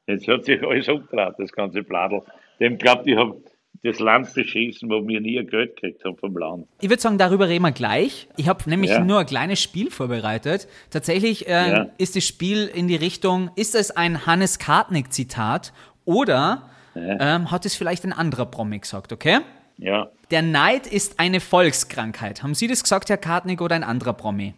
[0.07, 2.21] Jetzt hat sich alles umgedreht, das ganze Bladel.
[2.59, 3.41] Dem glaubt, ich habe
[3.83, 6.67] das Land beschissen, wo wir nie ein Geld gekriegt haben vom Land.
[6.81, 8.27] Ich würde sagen, darüber reden wir gleich.
[8.35, 9.03] Ich habe nämlich Ja.
[9.03, 10.67] nur ein kleines Spiel vorbereitet.
[10.89, 11.87] Tatsächlich äh, Ja.
[11.97, 15.71] ist das Spiel in die Richtung, ist es ein Hannes Kartnick-Zitat
[16.05, 19.37] oder ähm, hat es vielleicht ein anderer Promi gesagt, okay?
[19.80, 20.09] Ja.
[20.30, 22.43] Der Neid ist eine Volkskrankheit.
[22.43, 24.53] Haben Sie das gesagt, Herr Kartnick, oder ein anderer Promi?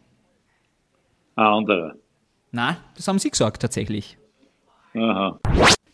[1.36, 1.94] Ein anderer.
[2.52, 4.18] Na, das haben Sie gesagt, tatsächlich.
[4.96, 5.40] Aha.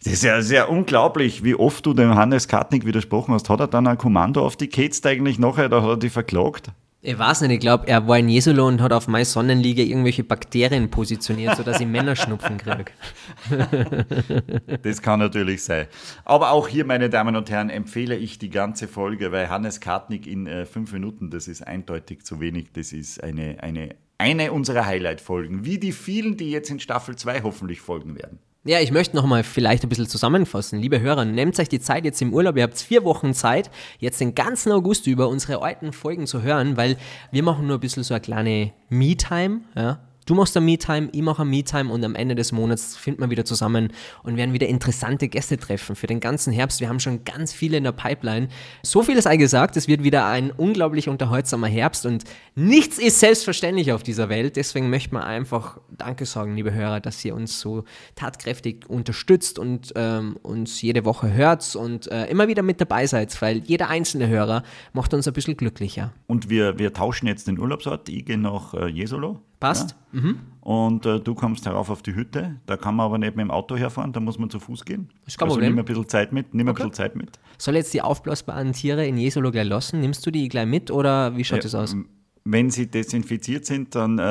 [0.03, 3.49] Das ist ja sehr unglaublich, wie oft du dem Hannes Kartnick widersprochen hast.
[3.49, 6.71] Hat er dann ein Kommando auf die Ketzt eigentlich nachher oder hat er die verklagt?
[6.99, 10.23] Ich weiß nicht, ich glaube, er war in Jesolo und hat auf meine Sonnenliege irgendwelche
[10.23, 12.91] Bakterien positioniert, sodass ich Männerschnupfen kriege.
[14.81, 15.87] Das kann natürlich sein.
[16.25, 20.25] Aber auch hier, meine Damen und Herren, empfehle ich die ganze Folge, weil Hannes Kartnick
[20.25, 22.73] in äh, fünf Minuten, das ist eindeutig zu wenig.
[22.73, 27.43] Das ist eine, eine, eine unserer Highlight-Folgen, wie die vielen, die jetzt in Staffel 2
[27.43, 28.39] hoffentlich folgen werden.
[28.63, 30.79] Ja, ich möchte nochmal vielleicht ein bisschen zusammenfassen.
[30.79, 32.57] Liebe Hörer, nehmt euch die Zeit jetzt im Urlaub.
[32.57, 36.75] Ihr habt vier Wochen Zeit, jetzt den ganzen August über unsere alten Folgen zu hören,
[36.75, 36.97] weil
[37.31, 39.61] wir machen nur ein bisschen so eine kleine Me-Time.
[39.75, 39.99] Ja?
[40.27, 43.45] Du machst eine Me-Time, ich mache Me-Time und am Ende des Monats finden wir wieder
[43.45, 46.81] zusammen und werden wieder interessante Gäste treffen für den ganzen Herbst.
[46.81, 48.49] Wir haben schon ganz viele in der Pipeline.
[48.83, 52.25] So viel ist all gesagt, es wird wieder ein unglaublich unterhaltsamer Herbst und
[52.55, 54.57] nichts ist selbstverständlich auf dieser Welt.
[54.57, 59.93] Deswegen möchte man einfach Danke sagen, liebe Hörer, dass ihr uns so tatkräftig unterstützt und
[59.95, 64.27] ähm, uns jede Woche hört und äh, immer wieder mit dabei seid, weil jeder einzelne
[64.27, 66.11] Hörer macht uns ein bisschen glücklicher.
[66.27, 68.09] Und wir, wir tauschen jetzt den Urlaubsort.
[68.09, 69.39] Ich gehe nach äh, Jesolo.
[69.59, 69.95] Passt.
[70.13, 70.19] Ja?
[70.21, 70.39] Mhm.
[70.61, 72.59] Und äh, du kommst herauf auf die Hütte.
[72.65, 75.09] Da kann man aber nicht mit dem Auto herfahren, da muss man zu Fuß gehen.
[75.25, 75.75] Ist kein also Problem.
[75.75, 76.53] nimm ein bisschen Zeit mit.
[76.53, 77.39] Nimm ein bisschen Zeit mit.
[77.57, 80.01] Soll jetzt die aufblasbaren Tiere in Jesolo gleich lassen?
[80.01, 81.95] Nimmst du die gleich mit oder wie schaut Äh, das aus?
[82.49, 84.21] Wenn sie desinfiziert sind, dann äh,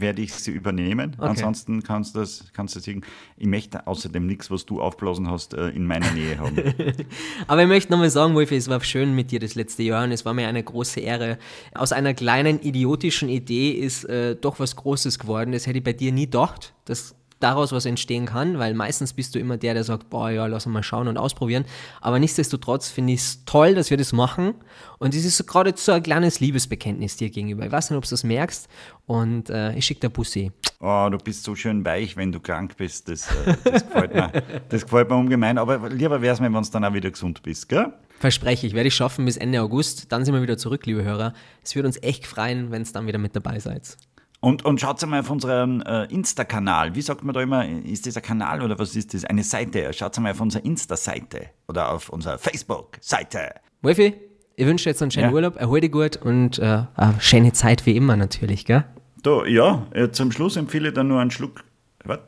[0.00, 1.14] werde ich sie übernehmen.
[1.16, 1.28] Okay.
[1.28, 3.02] Ansonsten kannst du das, kannst du sagen,
[3.36, 6.56] ich möchte außerdem nichts, was du aufblasen hast, äh, in meiner Nähe haben.
[7.46, 10.12] Aber ich möchte nochmal sagen, Wolfi, es war schön mit dir das letzte Jahr und
[10.12, 11.38] es war mir eine große Ehre.
[11.74, 15.52] Aus einer kleinen idiotischen Idee ist äh, doch was Großes geworden.
[15.52, 19.34] Das hätte ich bei dir nie gedacht, dass daraus was entstehen kann, weil meistens bist
[19.34, 21.64] du immer der, der sagt, boah, ja, lass mal schauen und ausprobieren.
[22.00, 24.54] Aber nichtsdestotrotz finde ich es toll, dass wir das machen.
[24.98, 27.66] Und es ist so gerade so ein kleines Liebesbekenntnis dir gegenüber.
[27.66, 28.68] Ich weiß nicht, ob du das merkst.
[29.06, 30.52] Und äh, ich schicke dir Bussi.
[30.80, 33.08] Oh, du bist so schön weich, wenn du krank bist.
[33.08, 34.32] Das, äh, das, gefällt, mir,
[34.68, 35.58] das gefällt mir ungemein.
[35.58, 37.92] Aber lieber wäre es mir, wenn du dann auch wieder gesund bist, gell?
[38.18, 40.10] Verspreche ich, werde ich schaffen bis Ende August.
[40.10, 41.34] Dann sind wir wieder zurück, liebe Hörer.
[41.62, 43.96] Es würde uns echt freuen, wenn es dann wieder mit dabei seid.
[44.40, 46.94] Und, und schaut mal auf unserem äh, Insta-Kanal.
[46.94, 49.24] Wie sagt man da immer, ist das ein Kanal oder was ist das?
[49.24, 49.92] Eine Seite.
[49.92, 53.54] Schaut mal auf unsere Insta-Seite oder auf unsere Facebook-Seite.
[53.82, 54.14] Wolfi,
[54.54, 55.32] ich wünsche dir jetzt einen schönen Ja.
[55.32, 58.84] Urlaub, erhol dich gut und äh, eine schöne Zeit wie immer natürlich, gell?
[59.22, 61.64] Da, ja, äh, zum Schluss empfehle ich dann nur einen Schluck,
[62.04, 62.20] was?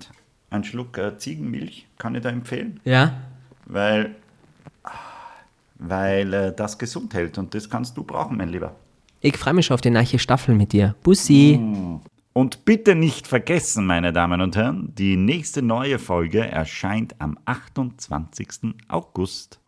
[0.51, 3.13] Einen Schluck äh, Ziegenmilch kann ich da empfehlen, Ja?
[3.67, 4.17] weil,
[5.79, 8.75] weil äh, das gesund hält und das kannst du brauchen, mein Lieber.
[9.21, 10.95] Ich freue mich schon auf die neue Staffel mit dir.
[11.03, 11.59] Bussi!
[12.33, 18.75] Und bitte nicht vergessen, meine Damen und Herren, die nächste neue Folge erscheint am 28.
[18.87, 19.59] August.